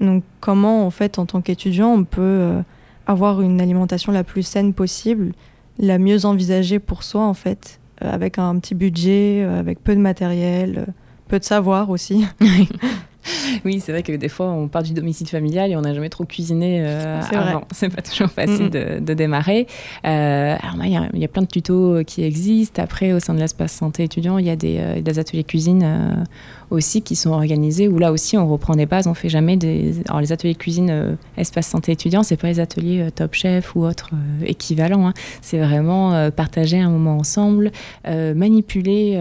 Donc, 0.00 0.24
comment, 0.40 0.86
en 0.86 0.90
fait, 0.90 1.18
en 1.18 1.26
tant 1.26 1.40
qu'étudiant, 1.40 1.88
on 1.88 2.04
peut 2.04 2.62
avoir 3.06 3.40
une 3.40 3.60
alimentation 3.60 4.12
la 4.12 4.24
plus 4.24 4.42
saine 4.42 4.74
possible, 4.74 5.32
la 5.78 5.98
mieux 5.98 6.24
envisagée 6.24 6.78
pour 6.78 7.02
soi 7.02 7.22
en 7.22 7.34
fait, 7.34 7.80
euh, 8.02 8.12
avec 8.12 8.38
un 8.38 8.58
petit 8.58 8.74
budget, 8.74 9.42
euh, 9.44 9.60
avec 9.60 9.82
peu 9.82 9.94
de 9.94 10.00
matériel, 10.00 10.78
euh, 10.78 10.92
peu 11.28 11.38
de 11.38 11.44
savoir 11.44 11.90
aussi. 11.90 12.26
oui, 13.64 13.80
c'est 13.80 13.92
vrai 13.92 14.02
que 14.02 14.12
des 14.12 14.28
fois, 14.28 14.46
on 14.46 14.68
part 14.68 14.82
du 14.82 14.92
domicile 14.92 15.28
familial 15.28 15.70
et 15.70 15.76
on 15.76 15.82
n'a 15.82 15.94
jamais 15.94 16.08
trop 16.08 16.24
cuisiné 16.24 16.78
euh, 16.80 17.20
avant. 17.32 17.64
C'est 17.72 17.88
pas 17.88 18.02
toujours 18.02 18.30
facile 18.30 18.70
de, 18.70 19.14
démarrer. 19.14 19.66
Euh, 20.04 20.56
alors, 20.60 20.84
il 20.84 21.20
y, 21.20 21.24
a 21.24 21.28
plein 21.28 21.42
de 21.42 21.46
tutos 21.46 22.04
qui 22.04 22.22
existent. 22.22 22.82
Après, 22.82 23.12
au 23.12 23.20
sein 23.20 23.34
de 23.34 23.38
l'espace 23.38 23.72
santé 23.72 24.04
étudiant, 24.04 24.38
il 24.38 24.46
y 24.46 24.50
a 24.50 24.56
des, 24.56 24.78
euh, 24.78 25.20
ateliers 25.20 25.44
cuisine 25.44 26.26
aussi 26.70 27.00
qui 27.00 27.16
sont 27.16 27.30
organisés 27.30 27.88
où 27.88 27.98
là 27.98 28.12
aussi, 28.12 28.36
on 28.36 28.46
reprend 28.46 28.74
des 28.74 28.86
bases. 28.86 29.06
On 29.06 29.14
fait 29.14 29.28
jamais 29.28 29.56
des. 29.56 29.94
Alors, 30.08 30.20
les 30.20 30.32
ateliers 30.32 30.54
cuisine 30.54 31.16
espace 31.36 31.68
santé 31.68 31.92
étudiant, 31.92 32.22
c'est 32.22 32.36
pas 32.36 32.48
les 32.48 32.60
ateliers 32.60 33.08
Top 33.14 33.34
Chef 33.34 33.74
ou 33.74 33.84
autres 33.84 34.10
équivalents. 34.44 35.08
Hein. 35.08 35.14
C'est 35.40 35.58
vraiment 35.58 36.30
partager 36.30 36.78
un 36.78 36.90
moment 36.90 37.16
ensemble, 37.18 37.70
manipuler 38.04 39.18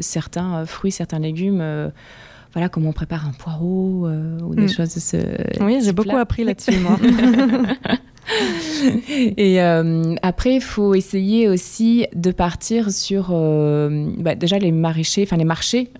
certains 0.00 0.66
fruits, 0.66 0.92
certains 0.92 1.20
légumes 1.20 1.62
voilà 2.52 2.68
comment 2.68 2.90
on 2.90 2.92
prépare 2.92 3.26
un 3.26 3.32
poireau 3.32 4.06
euh, 4.06 4.38
ou 4.40 4.54
des 4.54 4.64
mm. 4.64 4.68
choses 4.68 4.94
de 4.94 5.00
ce. 5.00 5.16
Oui, 5.60 5.80
j'ai 5.82 5.92
beaucoup 5.92 6.16
appris 6.16 6.44
là-dessus 6.44 6.78
moi. 6.78 6.98
et 9.36 9.62
euh, 9.62 10.14
après, 10.22 10.56
il 10.56 10.60
faut 10.60 10.94
essayer 10.94 11.48
aussi 11.48 12.06
de 12.14 12.30
partir 12.30 12.90
sur 12.90 13.28
euh, 13.32 14.10
bah, 14.18 14.34
déjà 14.34 14.58
les 14.58 14.72
maraîchers, 14.72 15.24
enfin 15.24 15.36
les 15.36 15.44
marchés 15.44 15.90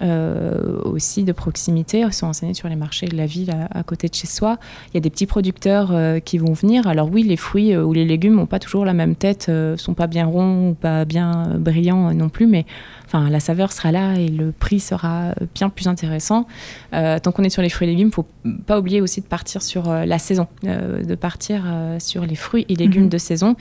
aussi 0.84 1.22
de 1.22 1.32
proximité. 1.32 2.00
Ils 2.00 2.12
sont 2.12 2.26
enseignés 2.26 2.54
sur 2.54 2.68
les 2.68 2.76
marchés 2.76 3.06
de 3.06 3.16
la 3.16 3.26
ville 3.26 3.54
à, 3.70 3.82
côté 3.82 4.08
de 4.08 4.14
chez 4.14 4.26
soi. 4.26 4.58
Il 4.88 4.94
y 4.94 4.98
a 4.98 5.00
des 5.00 5.10
petits 5.10 5.26
producteurs 5.26 5.92
qui 6.24 6.38
vont 6.38 6.54
venir. 6.54 6.86
Alors 6.86 7.10
oui, 7.12 7.24
les 7.24 7.36
fruits 7.36 7.76
ou 7.76 7.92
les 7.92 8.06
légumes 8.06 8.36
n'ont 8.36 8.46
pas 8.46 8.58
toujours 8.58 8.86
la 8.86 8.94
même 8.94 9.16
tête, 9.16 9.50
sont 9.76 9.94
pas 9.94 10.06
bien 10.06 10.26
ronds 10.26 10.70
ou 10.70 10.74
pas 10.74 11.04
bien 11.04 11.56
brillants 11.58 12.14
non 12.14 12.30
plus, 12.30 12.46
mais 12.46 12.64
enfin, 13.08 13.30
la 13.30 13.40
saveur 13.40 13.72
sera 13.72 13.90
là 13.90 14.14
et 14.18 14.28
le 14.28 14.52
prix 14.52 14.80
sera 14.80 15.34
bien 15.54 15.70
plus 15.70 15.88
intéressant. 15.88 16.46
Euh, 16.92 17.18
tant 17.18 17.32
qu'on 17.32 17.42
est 17.42 17.50
sur 17.50 17.62
les 17.62 17.70
fruits 17.70 17.88
et 17.88 17.90
légumes, 17.90 18.08
il 18.08 18.10
ne 18.10 18.14
faut 18.14 18.26
pas 18.66 18.78
oublier 18.78 19.00
aussi 19.00 19.22
de 19.22 19.26
partir 19.26 19.62
sur 19.62 19.88
euh, 19.88 20.04
la 20.04 20.18
saison, 20.18 20.46
euh, 20.64 21.02
de 21.02 21.14
partir 21.14 21.64
sur 21.98 22.26
les 22.26 22.34
fruits 22.34 22.66
et 22.68 22.74
légumes 22.74 23.04
mhm. 23.04 23.08
de 23.08 23.18
saison. 23.18 23.56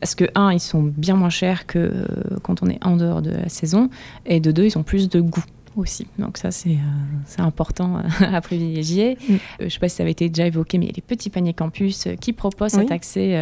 Parce 0.00 0.14
que, 0.14 0.24
un, 0.34 0.52
ils 0.52 0.60
sont 0.60 0.82
bien 0.82 1.16
moins 1.16 1.30
chers 1.30 1.66
que 1.66 1.90
quand 2.42 2.62
on 2.62 2.68
est 2.68 2.84
en 2.84 2.96
dehors 2.96 3.22
de 3.22 3.30
la 3.30 3.48
saison, 3.48 3.90
et 4.24 4.40
de 4.40 4.52
deux, 4.52 4.66
ils 4.66 4.78
ont 4.78 4.82
plus 4.82 5.08
de 5.08 5.20
goût 5.20 5.44
aussi. 5.74 6.06
Donc 6.18 6.38
ça, 6.38 6.50
c'est 6.50 6.78
important 7.38 8.00
à 8.20 8.40
privilégier. 8.40 9.16
Mm. 9.28 9.34
je 9.60 9.64
ne 9.64 9.68
sais 9.70 9.78
pas 9.78 9.88
si 9.88 9.96
ça 9.96 10.02
avait 10.02 10.12
été 10.12 10.28
déjà 10.28 10.46
évoqué, 10.46 10.78
mais 10.78 10.84
il 10.84 10.88
y 10.88 10.92
a 10.92 10.96
les 10.96 11.02
petits 11.02 11.30
paniers 11.30 11.54
campus 11.54 12.08
qui 12.20 12.32
proposent 12.32 12.72
cet 12.72 12.92
accès 12.92 13.36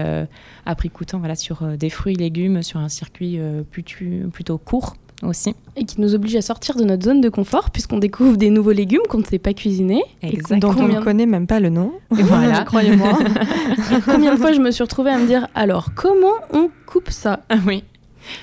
à 0.65 0.75
prix 0.75 0.91
coûtant 0.91 1.19
voilà, 1.19 1.35
sur 1.35 1.77
des 1.77 1.91
fruits 1.91 2.15
et 2.15 2.19
légumes 2.19 2.63
sur 2.63 2.79
un 2.79 2.89
circuit 2.89 3.39
plutôt 3.71 4.59
court 4.59 4.97
aussi. 5.27 5.55
Et 5.77 5.85
qui 5.85 6.01
nous 6.01 6.15
oblige 6.15 6.37
à 6.37 6.43
sortir 6.43 6.77
de 6.77 6.85
notre 6.85 7.05
zone 7.05 7.21
de 7.21 7.29
confort 7.29 7.71
puisqu'on 7.71 7.99
découvre 7.99 8.37
des 8.37 8.51
nouveaux 8.51 8.73
légumes 8.73 9.03
qu'on 9.09 9.19
ne 9.19 9.25
sait 9.25 9.39
pas 9.39 9.55
cuisiner. 9.55 10.03
Et 10.23 10.39
dont 10.59 10.75
on 10.79 10.89
ne 10.89 11.01
connaît 11.01 11.27
même 11.27 11.47
pas 11.47 11.61
le 11.61 11.71
nom. 11.71 11.93
voilà, 12.11 12.63
croyez-moi. 12.67 13.19
combien 14.05 14.35
de 14.35 14.39
fois 14.39 14.53
je 14.53 14.61
me 14.61 14.71
suis 14.71 14.83
retrouvée 14.83 15.11
à 15.11 15.19
me 15.19 15.27
dire 15.27 15.49
alors 15.55 15.91
comment 15.95 16.35
on 16.53 16.71
coupe 16.87 17.11
ça? 17.11 17.41
Ah 17.49 17.57
Oui. 17.67 17.85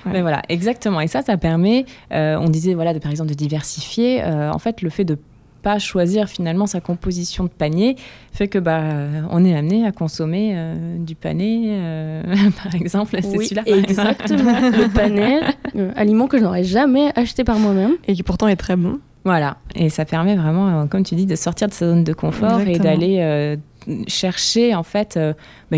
Mais 0.06 0.22
voilà, 0.22 0.42
exactement. 0.50 1.02
Et 1.02 1.08
ça, 1.08 1.22
ça 1.22 1.38
permet, 1.38 1.86
euh, 2.14 2.38
on 2.40 2.50
disait, 2.50 2.74
voilà, 2.74 2.94
de, 2.94 3.00
par 3.00 3.12
exemple, 3.12 3.30
de 3.30 3.36
diversifier. 3.36 4.24
Euh, 4.24 4.52
en 4.52 4.60
fait, 4.60 4.82
le 4.82 4.90
fait 4.90 5.06
de 5.06 5.18
pas 5.62 5.80
choisir 5.80 6.28
finalement 6.28 6.68
sa 6.68 6.82
composition 6.82 7.44
de 7.44 7.50
panier 7.50 7.96
fait 8.34 8.48
que 8.48 8.60
bah 8.60 8.84
on 9.30 9.46
est 9.46 9.56
amené 9.56 9.86
à 9.86 9.92
consommer 9.92 10.54
euh, 10.56 10.98
du 10.98 11.16
panais 11.16 11.64
euh, 11.68 12.24
par 12.64 12.76
exemple 12.76 13.18
c'est 13.22 13.38
celui-là. 13.38 13.64
exactement. 13.66 14.60
Le 14.62 14.94
panais 14.94 15.42
euh, 15.76 15.92
aliment 15.96 16.28
que 16.28 16.38
je 16.38 16.44
n'aurais 16.44 16.64
jamais 16.64 17.12
acheté 17.16 17.44
par 17.44 17.60
moi-même. 17.60 17.94
Et 18.08 18.14
qui 18.14 18.24
pourtant 18.24 18.48
est 18.48 18.56
très 18.56 18.76
bon. 18.76 19.00
Voilà. 19.24 19.58
Et 19.76 19.90
ça 19.90 20.06
permet 20.06 20.36
vraiment 20.36 20.88
comme 20.88 21.04
tu 21.04 21.16
dis 21.16 21.26
de 21.26 21.36
sortir 21.36 21.68
de 21.68 21.74
sa 21.74 21.88
zone 21.88 22.04
de 22.04 22.14
confort 22.14 22.62
et 22.62 22.80
d'aller 22.80 23.58
chercher 24.08 24.76
en 24.76 24.84
fait 24.84 25.18
euh, 25.18 25.34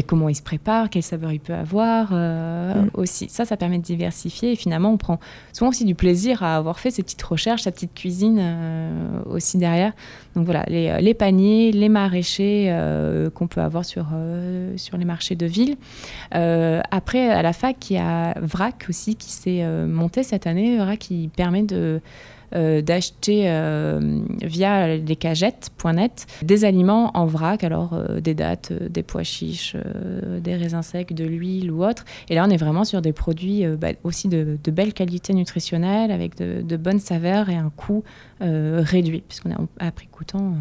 comment 0.07 0.29
il 0.29 0.35
se 0.35 0.41
prépare, 0.41 0.89
quelle 0.89 1.03
saveur 1.03 1.31
il 1.31 1.39
peut 1.39 1.53
avoir 1.53 2.09
euh, 2.11 2.73
mm. 2.73 2.89
aussi. 2.95 3.29
Ça, 3.29 3.45
ça 3.45 3.57
permet 3.57 3.77
de 3.77 3.83
diversifier 3.83 4.51
et 4.51 4.55
finalement 4.55 4.91
on 4.91 4.97
prend 4.97 5.19
souvent 5.53 5.69
aussi 5.69 5.85
du 5.85 5.95
plaisir 5.95 6.43
à 6.43 6.57
avoir 6.57 6.79
fait 6.79 6.91
ces 6.91 7.03
petites 7.03 7.21
recherches, 7.21 7.63
sa 7.63 7.71
petite 7.71 7.93
cuisine 7.93 8.39
euh, 8.41 9.19
aussi 9.29 9.57
derrière. 9.57 9.93
Donc 10.35 10.45
voilà, 10.45 10.63
les, 10.67 11.13
paniers, 11.13 11.71
les 11.71 11.89
maraîchers 11.89 12.75
qu'on 13.35 13.45
peut 13.45 13.61
avoir 13.61 13.85
sur, 13.85 14.07
sur 14.77 14.97
les 14.97 15.05
marchés 15.05 15.35
de 15.35 15.45
ville. 15.45 15.77
après, 16.31 17.29
à 17.29 17.43
la 17.43 17.53
fac, 17.53 17.91
il 17.91 17.93
y 17.93 17.99
a 17.99 18.33
VRAC 18.41 18.85
aussi 18.89 19.15
qui 19.15 19.29
s'est 19.29 19.63
monté 19.85 20.23
cette 20.23 20.47
année, 20.47 20.77
VRAC 20.77 20.97
qui 20.97 21.29
permet 21.35 21.61
de 21.61 22.01
d'acheter 22.53 23.43
euh, 23.47 24.21
via 24.41 24.95
les 24.95 25.15
cagettes.net 25.15 26.27
des 26.43 26.65
aliments 26.65 27.11
en 27.15 27.25
vrac, 27.25 27.63
alors 27.63 27.93
euh, 27.93 28.19
des 28.19 28.35
dates, 28.35 28.73
des 28.73 29.03
pois 29.03 29.23
chiches, 29.23 29.75
des 30.39 30.55
raisins 30.55 30.83
secs, 30.83 31.13
de 31.13 31.23
l'huile 31.23 31.71
ou 31.71 31.83
autre. 31.83 32.05
Et 32.29 32.35
là, 32.35 32.45
on 32.47 32.49
est 32.49 32.57
vraiment 32.57 32.83
sur 32.83 33.01
des 33.01 33.13
produits 33.13 33.65
bah, 33.65 33.89
aussi 34.03 34.27
de, 34.27 34.57
belle 34.71 34.93
qualité 34.93 35.33
nutritionnelle, 35.33 36.11
avec 36.11 36.37
de, 36.37 36.77
bonnes 36.77 36.99
saveurs 36.99 37.49
et 37.49 37.55
un 37.55 37.71
coût 37.75 38.03
réduit, 38.41 39.23
puisqu'on 39.27 39.51
est 39.51 39.55
à 39.79 39.91
prix 39.91 40.07
coûtant 40.07 40.53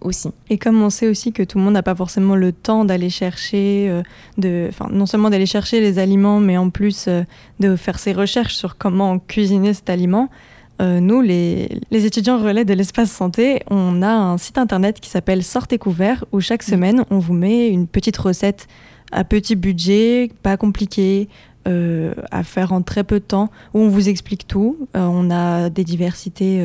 aussi. 0.00 0.30
Et 0.50 0.58
comme 0.58 0.82
on 0.82 0.90
sait 0.90 1.08
aussi 1.08 1.32
que 1.32 1.42
tout 1.42 1.58
le 1.58 1.64
monde 1.64 1.74
n'a 1.74 1.82
pas 1.82 1.94
forcément 1.94 2.36
le 2.36 2.52
temps 2.52 2.84
d'aller 2.84 3.08
chercher, 3.08 4.02
de, 4.36 4.70
non 4.90 5.06
seulement 5.06 5.30
d'aller 5.30 5.46
chercher 5.46 5.80
les 5.80 5.98
aliments, 5.98 6.40
mais 6.40 6.56
en 6.58 6.70
plus 6.70 7.08
de 7.60 7.76
faire 7.76 7.98
ses 7.98 8.12
recherches 8.12 8.54
sur 8.54 8.76
comment 8.76 9.18
cuisiner 9.18 9.72
cet 9.72 9.88
aliment, 9.88 10.28
euh, 10.80 11.00
nous, 11.00 11.20
les, 11.20 11.68
étudiants 11.92 12.38
relais 12.38 12.64
de 12.64 12.72
l'espace 12.72 13.10
santé, 13.10 13.60
on 13.70 14.02
a 14.02 14.10
un 14.10 14.38
site 14.38 14.56
internet 14.56 15.00
qui 15.00 15.10
s'appelle 15.10 15.42
Sortez 15.42 15.78
couvert 15.78 16.24
où 16.32 16.40
chaque 16.40 16.66
mm. 16.66 16.70
semaine, 16.70 17.04
on 17.10 17.18
vous 17.18 17.34
met 17.34 17.68
une 17.68 17.86
petite 17.86 18.16
recette 18.16 18.66
à 19.12 19.24
petit 19.24 19.56
budget, 19.56 20.30
pas 20.42 20.56
compliquée, 20.56 21.28
à 21.66 22.42
faire 22.42 22.72
en 22.72 22.82
très 22.82 23.04
peu 23.04 23.20
de 23.20 23.24
temps, 23.24 23.50
où 23.74 23.80
on 23.80 23.88
vous 23.88 24.08
explique 24.08 24.46
tout. 24.46 24.88
on 24.94 25.30
a 25.30 25.68
des 25.68 25.84
diversités 25.84 26.64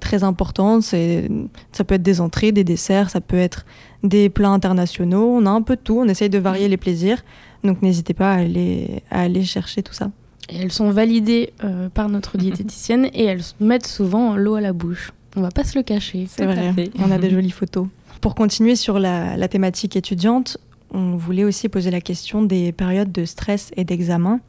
très 0.00 0.24
importantes. 0.24 0.82
Ça 0.82 1.84
peut 1.84 1.94
être 1.94 2.02
des 2.02 2.20
entrées, 2.20 2.52
des 2.52 2.64
desserts, 2.64 3.10
ça 3.10 3.20
peut 3.20 3.38
être 3.38 3.66
des 4.02 4.28
plats 4.28 4.50
internationaux. 4.50 5.36
On 5.36 5.46
a 5.46 5.50
un 5.50 5.62
peu 5.62 5.76
de 5.76 5.80
tout. 5.80 5.98
On 6.00 6.08
essaye 6.08 6.30
de 6.30 6.38
varier 6.38 6.68
les 6.68 6.76
plaisirs. 6.76 7.22
Donc 7.64 7.82
n'hésitez 7.82 8.14
pas 8.14 8.32
à 8.32 8.36
aller, 8.36 9.02
à 9.10 9.22
aller 9.22 9.44
chercher 9.44 9.82
tout 9.82 9.94
ça. 9.94 10.10
Et 10.48 10.56
elles 10.56 10.72
sont 10.72 10.90
validées 10.90 11.52
par 11.94 12.08
notre 12.08 12.38
diététicienne 12.38 13.08
et 13.12 13.24
elles 13.24 13.42
mettent 13.60 13.86
souvent 13.86 14.36
l'eau 14.36 14.54
à 14.54 14.60
la 14.60 14.72
bouche. 14.72 15.12
On 15.36 15.40
va 15.40 15.50
pas 15.50 15.64
se 15.64 15.78
le 15.78 15.82
cacher. 15.82 16.26
C'est 16.28 16.46
vrai. 16.46 16.74
On 16.98 17.10
a 17.10 17.18
des 17.18 17.30
jolies 17.30 17.50
photos. 17.50 17.86
Pour 18.20 18.34
continuer 18.34 18.74
sur 18.74 18.98
la, 18.98 19.48
thématique 19.48 19.94
étudiante, 19.94 20.58
on 20.90 21.16
voulait 21.16 21.44
aussi 21.44 21.68
poser 21.68 21.90
la 21.90 22.00
question 22.00 22.42
des 22.42 22.72
périodes 22.72 23.12
de 23.12 23.24
stress 23.24 23.70
et 23.76 23.84
d'examen, 23.84 24.40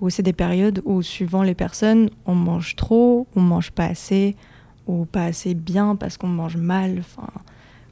où 0.00 0.10
c'est 0.10 0.22
des 0.22 0.32
périodes 0.34 0.82
où, 0.84 1.00
suivant 1.02 1.42
les 1.42 1.54
personnes, 1.54 2.10
on 2.26 2.34
mange 2.34 2.76
trop, 2.76 3.26
on 3.36 3.40
mange 3.40 3.70
pas 3.70 3.86
assez, 3.86 4.36
ou 4.86 5.06
pas 5.06 5.24
assez 5.24 5.54
bien 5.54 5.96
parce 5.96 6.18
qu'on 6.18 6.28
mange 6.28 6.56
mal. 6.56 6.98
Enfin, 6.98 7.28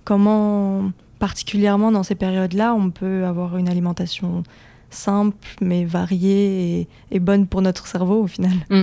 comment, 0.05 0.91
particulièrement 1.19 1.91
dans 1.91 2.03
ces 2.03 2.17
périodes-là, 2.17 2.75
on 2.75 2.91
peut 2.91 3.25
avoir 3.25 3.57
une 3.57 3.69
alimentation 3.69 4.43
simple 4.93 5.37
mais 5.61 5.85
variée 5.85 6.89
et, 7.11 7.21
bonne 7.21 7.47
pour 7.47 7.63
notre 7.63 7.87
cerveau 7.87 8.23
au 8.23 8.27
final. 8.27 8.53
Mm. 8.71 8.83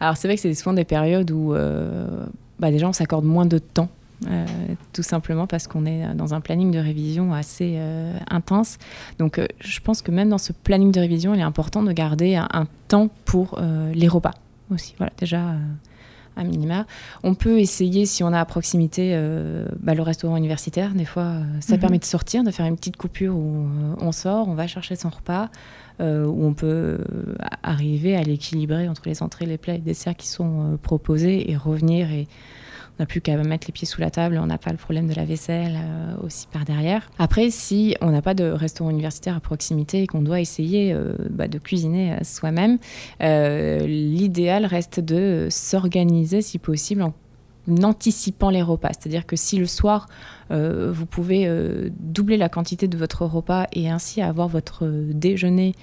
Alors 0.00 0.16
c'est 0.16 0.28
vrai 0.28 0.36
que 0.36 0.42
c'est 0.42 0.54
souvent 0.54 0.74
des 0.74 0.84
périodes 0.84 1.30
où 1.30 1.54
euh, 1.54 2.26
bah, 2.58 2.70
déjà 2.70 2.88
on 2.88 2.92
s'accorde 2.92 3.24
moins 3.24 3.46
de 3.46 3.58
temps 3.58 3.88
euh, 4.26 4.46
tout 4.94 5.02
simplement 5.02 5.46
parce 5.46 5.66
qu'on 5.66 5.84
est 5.84 6.14
dans 6.14 6.32
un 6.32 6.40
planning 6.40 6.70
de 6.70 6.78
révision 6.78 7.34
assez 7.34 7.74
euh, 7.76 8.16
intense. 8.30 8.78
Donc 9.18 9.38
euh, 9.38 9.46
je 9.60 9.80
pense 9.80 10.00
que 10.00 10.10
même 10.10 10.30
dans 10.30 10.38
ce 10.38 10.52
planning 10.52 10.90
de 10.90 11.00
révision, 11.00 11.34
il 11.34 11.40
est 11.40 11.44
important 11.44 11.82
de 11.82 11.92
garder 11.92 12.36
un, 12.36 12.66
temps 12.88 13.08
pour 13.24 13.60
les 13.94 14.06
repas 14.06 14.30
aussi. 14.70 14.94
Voilà, 14.98 15.12
déjà 15.18 15.56
un 16.36 16.44
minima. 16.44 16.86
On 17.22 17.34
peut 17.34 17.58
essayer, 17.58 18.06
si 18.06 18.22
on 18.22 18.32
a 18.32 18.40
à 18.40 18.44
proximité 18.44 19.18
bah, 19.80 19.94
le 19.94 20.02
restaurant 20.02 20.36
universitaire, 20.36 20.94
des 20.94 21.04
fois 21.04 21.34
ça 21.60 21.74
mhm. 21.74 21.80
permet 21.80 21.98
de 21.98 22.04
sortir, 22.04 22.44
de 22.44 22.50
faire 22.50 22.66
une 22.66 22.76
petite 22.76 22.96
coupure 22.96 23.36
où 23.36 23.66
on 24.00 24.12
sort, 24.12 24.48
on 24.48 24.54
va 24.54 24.66
chercher 24.66 24.96
son 24.96 25.10
repas. 25.10 25.48
où 26.00 26.46
on 26.46 26.54
peut 26.54 26.98
arriver 27.62 28.16
à 28.16 28.22
l'équilibrer 28.22 28.88
entre 28.88 29.02
les 29.06 29.22
entrées, 29.22 29.46
les 29.46 29.58
plats 29.58 29.74
et 29.74 29.78
les 29.78 29.82
desserts 29.82 30.16
qui 30.16 30.28
sont 30.28 30.78
proposés 30.82 31.50
et 31.50 31.56
revenir 31.56 32.10
et 32.10 32.28
on 32.98 33.02
n'a 33.02 33.06
plus 33.06 33.20
qu'à 33.20 33.36
mettre 33.36 33.66
les 33.66 33.72
pieds 33.72 33.86
sous 33.86 34.00
la 34.00 34.10
table, 34.10 34.38
on 34.42 34.46
n'a 34.46 34.56
pas 34.56 34.70
le 34.70 34.78
problème 34.78 35.06
de 35.06 35.14
la 35.14 35.26
vaisselle 35.26 35.76
euh, 35.76 36.14
aussi 36.24 36.46
par 36.50 36.64
derrière. 36.64 37.10
Après, 37.18 37.50
si 37.50 37.94
on 38.00 38.10
n'a 38.10 38.22
pas 38.22 38.32
de 38.32 38.44
restaurant 38.44 38.88
universitaire 38.88 39.36
à 39.36 39.40
proximité 39.40 40.02
et 40.02 40.06
qu'on 40.06 40.22
doit 40.22 40.40
essayer 40.40 40.92
euh, 40.94 41.14
bah, 41.28 41.46
de 41.46 41.58
cuisiner 41.58 42.14
euh, 42.14 42.16
soi-même, 42.22 42.78
l'idéal 43.20 44.64
reste 44.64 45.00
de 45.00 45.48
s'organiser 45.50 46.40
si 46.40 46.58
possible 46.58 47.02
en 47.02 47.12
anticipant 47.82 48.48
les 48.48 48.62
repas. 48.62 48.90
C'est-à-dire 48.92 49.26
que 49.26 49.36
si 49.36 49.58
le 49.58 49.66
soir, 49.66 50.08
vous 50.50 51.06
pouvez 51.06 51.50
doubler 51.98 52.36
la 52.36 52.48
quantité 52.48 52.86
de 52.86 52.96
votre 52.96 53.26
repas 53.26 53.66
et 53.72 53.90
ainsi 53.90 54.22
avoir 54.22 54.46
votre 54.46 54.86
déjeuner 54.86 55.74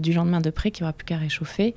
du 0.00 0.12
lendemain 0.12 0.40
de 0.40 0.50
près 0.50 0.72
qui 0.72 0.82
aura 0.82 0.92
plus 0.92 1.04
qu'à 1.04 1.18
réchauffer, 1.18 1.76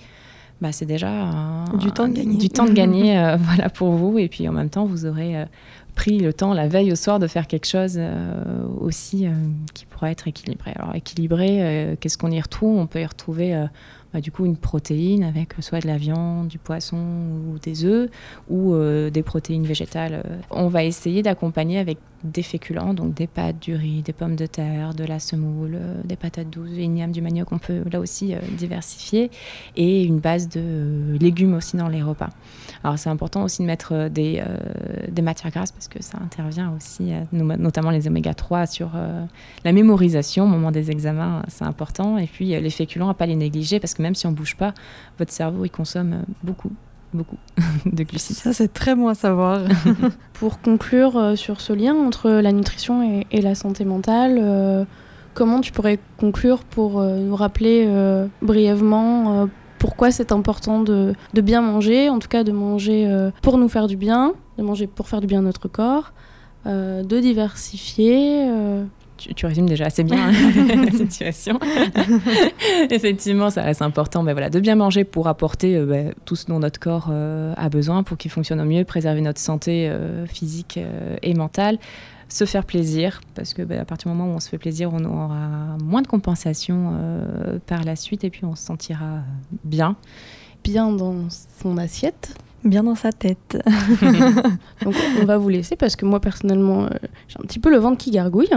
bah, 0.64 0.72
c'est 0.72 0.86
déjà 0.86 1.66
du 1.78 1.92
temps 1.92 2.08
de 2.08 2.14
gagner, 2.14 2.38
du 2.38 2.48
temps 2.48 2.64
de 2.64 2.72
gagner 2.72 3.18
euh, 3.20 3.36
voilà, 3.36 3.70
pour 3.70 3.92
vous. 3.92 4.18
Et 4.18 4.30
puis 4.30 4.48
en 4.48 4.54
même 4.54 4.70
temps, 4.70 4.86
vous 4.86 5.06
aurez 5.06 5.36
euh, 5.36 5.46
pris 5.94 6.20
le 6.20 6.32
temps 6.32 6.54
la 6.54 6.70
veille 6.70 6.90
au 6.94 6.96
soir 6.96 7.20
de 7.20 7.28
faire 7.28 7.48
quelque 7.48 7.68
chose 7.68 7.96
euh, 7.98 8.64
aussi 8.80 9.28
qui 9.74 9.86
pourra 9.86 10.10
être 10.10 10.26
équilibré. 10.30 10.72
Alors 10.78 10.96
équilibré, 10.96 11.98
qu'est-ce 12.00 12.18
qu'on 12.18 12.32
y 12.32 12.40
retrouve? 12.40 12.80
On 12.80 12.88
peut 12.88 13.02
y 13.02 13.06
retrouver 13.06 13.66
bah, 14.14 14.22
du 14.22 14.32
coup 14.32 14.46
une 14.46 14.58
protéine 14.58 15.24
avec 15.24 15.54
soit 15.60 15.80
de 15.80 15.88
la 15.88 15.98
viande, 15.98 16.48
du 16.48 16.60
poisson 16.60 16.98
ou 16.98 17.60
des 17.60 17.86
œufs 17.86 18.10
ou 18.50 18.76
des 18.76 19.24
protéines 19.24 19.66
végétales. 19.66 20.24
On 20.52 20.68
va 20.68 20.84
essayer 20.84 21.24
d'accompagner 21.24 21.80
avec 21.80 21.98
des 22.24 22.44
féculents, 22.44 22.94
donc 22.94 23.14
des 23.14 23.28
pâtes, 23.28 23.60
du 23.60 23.76
riz, 23.76 24.02
des 24.02 24.14
pommes 24.14 24.36
de 24.36 24.46
terre, 24.46 24.94
de 24.94 25.04
la 25.04 25.20
semoule, 25.20 25.76
euh, 25.76 26.02
des 26.06 26.16
patates 26.16 26.50
douces, 26.50 26.70
igname, 26.78 27.12
du 27.12 27.22
manioc, 27.22 27.52
on 27.52 27.58
peut 27.58 27.84
là 27.92 28.00
aussi 28.00 28.34
euh, 28.34 28.40
diversifier, 28.58 29.30
et 29.76 30.04
une 30.04 30.20
base 30.20 30.48
de 30.48 30.62
euh, 30.64 31.18
légumes 31.18 31.54
aussi 31.54 31.76
dans 31.76 31.90
les 31.90 32.02
repas. 32.02 32.30
Alors 32.84 32.98
c'est 32.98 33.10
important 33.10 33.44
aussi 33.44 33.62
de 33.62 33.68
mettre 33.68 34.10
des, 34.10 34.44
des, 35.10 35.22
matières 35.22 35.54
grasses 35.54 35.72
parce 35.72 35.88
que 35.88 36.04
ça 36.04 36.18
intervient 36.22 36.74
aussi, 36.76 37.14
notamment 37.32 37.92
les 37.92 38.10
oméga 38.10 38.34
3, 38.34 38.66
sur 38.66 38.92
la 39.64 39.72
mémorisation 39.72 40.44
au 40.44 40.48
moment 40.48 40.70
des 40.70 40.92
examens, 40.92 41.44
c'est 41.48 41.64
important, 41.64 42.18
et 42.18 42.28
puis 42.28 42.48
les 42.48 42.70
féculents 42.70 43.08
à 43.08 43.14
pas 43.14 43.26
les 43.26 43.38
négliger 43.38 43.80
parce 43.80 43.94
que 43.94 44.02
même 44.04 44.16
si 44.16 44.28
on 44.28 44.32
bouge 44.32 44.56
pas, 44.56 44.74
votre 45.18 45.32
cerveau 45.32 45.66
il 45.66 45.72
consomme 45.72 46.24
beaucoup 46.44 46.72
beaucoup 47.14 47.38
de 47.86 48.04
glucides. 48.04 48.36
Ça, 48.36 48.54
c'est 48.54 48.72
très 48.72 48.96
bon 48.96 49.08
à 49.08 49.16
savoir. 49.16 49.60
Pour 50.34 50.60
conclure 50.62 51.18
euh, 51.18 51.36
sur 51.36 51.62
ce 51.62 51.74
lien 51.74 51.96
entre 51.96 52.30
la 52.30 52.52
nutrition 52.52 53.24
et, 53.32 53.42
la 53.42 53.56
santé 53.56 53.86
mentale, 53.86 54.38
euh, 54.42 54.86
comment 55.34 55.62
tu 55.62 55.72
pourrais 55.72 56.00
conclure 56.18 56.64
pour 56.64 57.00
euh, 57.00 57.18
nous 57.18 57.36
rappeler 57.36 57.88
brièvement 58.42 59.48
pourquoi 59.80 60.12
c'est 60.12 60.32
important 60.32 60.82
de, 60.82 61.14
de, 61.34 61.42
bien 61.42 61.62
manger, 61.62 62.10
en 62.10 62.20
tout 62.20 62.30
cas 62.30 62.46
de 62.46 62.54
manger 62.54 63.30
pour 63.42 63.58
nous 63.58 63.68
faire 63.68 63.88
du 63.88 63.98
bien, 63.98 64.34
de 64.58 64.64
manger 64.64 64.88
pour 64.88 65.10
faire 65.10 65.20
du 65.20 65.28
bien 65.28 65.40
à 65.40 65.42
notre 65.42 65.68
corps, 65.68 66.14
de 66.66 67.20
diversifier 67.20 68.48
tu, 69.36 69.46
résumes 69.46 69.68
déjà 69.68 69.86
assez 69.86 70.04
bien 70.04 70.32
la 70.86 70.92
situation. 70.92 71.60
Effectivement, 72.90 73.50
ça 73.50 73.64
reste 73.64 73.82
important 73.82 74.24
ben 74.24 74.34
voilà, 74.34 74.50
de 74.50 74.60
bien 74.60 74.76
manger 74.76 75.04
pour 75.04 75.28
apporter 75.28 75.78
euh, 75.78 75.86
ben, 75.86 76.14
tout 76.26 76.36
ce 76.36 76.46
dont 76.48 76.60
notre 76.60 76.80
corps 76.80 77.08
euh, 77.12 77.54
a 77.58 77.70
besoin 77.70 78.04
pour 78.04 78.18
qu'il 78.18 78.32
fonctionne 78.32 78.62
au 78.62 78.66
mieux, 78.66 78.84
préserver 78.84 79.22
notre 79.22 79.40
santé 79.40 79.90
euh, 79.90 80.26
physique 80.26 80.80
et 81.22 81.34
mentale 81.34 81.78
se 82.30 82.46
faire 82.46 82.66
plaisir, 82.66 83.22
parce 83.36 83.54
que 83.54 83.62
ben, 83.62 83.80
à 83.80 83.86
partir 83.86 84.12
du 84.12 84.18
moment 84.18 84.32
où 84.32 84.36
on 84.36 84.40
se 84.40 84.50
fait 84.50 84.58
plaisir, 84.58 84.92
on 84.92 85.04
aura 85.06 85.78
moins 85.84 86.02
de 86.02 86.08
compensation 86.08 86.98
par 87.68 87.84
la 87.84 87.96
suite 87.96 88.24
et 88.24 88.32
puis 88.32 88.44
on 88.44 88.56
se 88.56 88.64
sentira 88.64 89.20
bien. 89.64 89.98
Bien 90.64 90.92
dans 90.92 91.28
son 91.62 91.78
assiette 91.78 92.34
bien 92.64 92.84
dans 92.84 92.96
sa 92.96 93.12
tête. 93.12 93.62
donc 94.84 94.96
on 95.22 95.26
va 95.26 95.38
vous 95.38 95.50
laisser 95.50 95.76
parce 95.76 95.96
que 95.96 96.06
moi 96.06 96.20
personnellement 96.20 96.84
euh, 96.84 96.90
j'ai 97.28 97.38
un 97.40 97.44
petit 97.44 97.60
peu 97.60 97.70
le 97.70 97.78
ventre 97.78 97.98
qui 97.98 98.12
gargouille. 98.12 98.50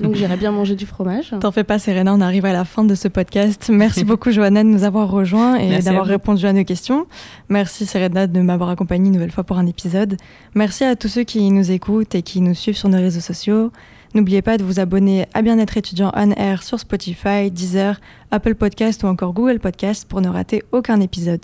Donc 0.00 0.14
j'irai 0.14 0.36
bien 0.36 0.52
manger 0.52 0.76
du 0.76 0.86
fromage. 0.86 1.34
T'en 1.40 1.52
fais 1.52 1.64
pas 1.64 1.78
Serena, 1.78 2.14
on 2.14 2.20
arrive 2.20 2.44
à 2.44 2.52
la 2.52 2.64
fin 2.64 2.84
de 2.84 2.94
ce 2.94 3.08
podcast. 3.08 3.70
Merci 3.72 4.04
beaucoup 4.04 4.30
Johanna 4.30 4.62
de 4.62 4.68
nous 4.68 4.84
avoir 4.84 5.10
rejoints 5.10 5.56
et 5.56 5.80
d'avoir 5.80 6.06
répondu 6.06 6.46
à 6.46 6.52
nos 6.52 6.64
questions. 6.64 7.06
Merci 7.48 7.86
Serena 7.86 8.26
de 8.26 8.40
m'avoir 8.40 8.70
accompagnée 8.70 9.08
une 9.08 9.14
nouvelle 9.14 9.32
fois 9.32 9.44
pour 9.44 9.58
un 9.58 9.66
épisode. 9.66 10.16
Merci 10.54 10.84
à 10.84 10.96
tous 10.96 11.08
ceux 11.08 11.24
qui 11.24 11.50
nous 11.50 11.70
écoutent 11.70 12.14
et 12.14 12.22
qui 12.22 12.40
nous 12.40 12.54
suivent 12.54 12.76
sur 12.76 12.88
nos 12.88 12.98
réseaux 12.98 13.20
sociaux. 13.20 13.70
N'oubliez 14.14 14.42
pas 14.42 14.58
de 14.58 14.62
vous 14.62 14.78
abonner 14.78 15.26
à 15.34 15.42
Bien-être 15.42 15.76
étudiant 15.76 16.12
on 16.14 16.30
air 16.30 16.62
sur 16.62 16.78
Spotify, 16.78 17.50
Deezer, 17.50 18.00
Apple 18.30 18.54
Podcast 18.54 19.02
ou 19.02 19.06
encore 19.06 19.32
Google 19.32 19.58
Podcast 19.58 20.06
pour 20.08 20.20
ne 20.20 20.28
rater 20.28 20.62
aucun 20.70 21.00
épisode. 21.00 21.40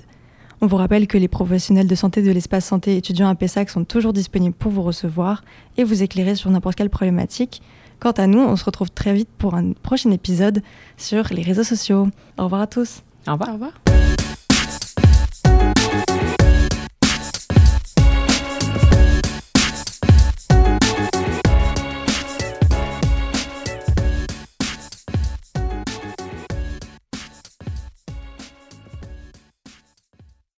On 0.62 0.66
vous 0.66 0.76
rappelle 0.76 1.06
que 1.06 1.16
les 1.16 1.28
professionnels 1.28 1.86
de 1.86 1.94
santé 1.94 2.22
de 2.22 2.30
l'espace 2.30 2.66
santé 2.66 2.96
étudiant 2.96 3.28
à 3.28 3.34
Pessac 3.34 3.70
sont 3.70 3.84
toujours 3.84 4.12
disponibles 4.12 4.54
pour 4.54 4.70
vous 4.70 4.82
recevoir 4.82 5.42
et 5.78 5.84
vous 5.84 6.02
éclairer 6.02 6.34
sur 6.34 6.50
n'importe 6.50 6.76
quelle 6.76 6.90
problématique. 6.90 7.62
Quant 7.98 8.12
à 8.12 8.26
nous, 8.26 8.40
on 8.40 8.56
se 8.56 8.64
retrouve 8.64 8.90
très 8.90 9.14
vite 9.14 9.30
pour 9.38 9.54
un 9.54 9.72
prochain 9.72 10.10
épisode 10.10 10.62
sur 10.98 11.28
les 11.30 11.42
réseaux 11.42 11.64
sociaux. 11.64 12.08
Au 12.36 12.44
revoir 12.44 12.60
à 12.60 12.66
tous. 12.66 13.02
Au 13.26 13.32
revoir. 13.32 13.50
Au 13.50 13.52
revoir. 13.54 13.72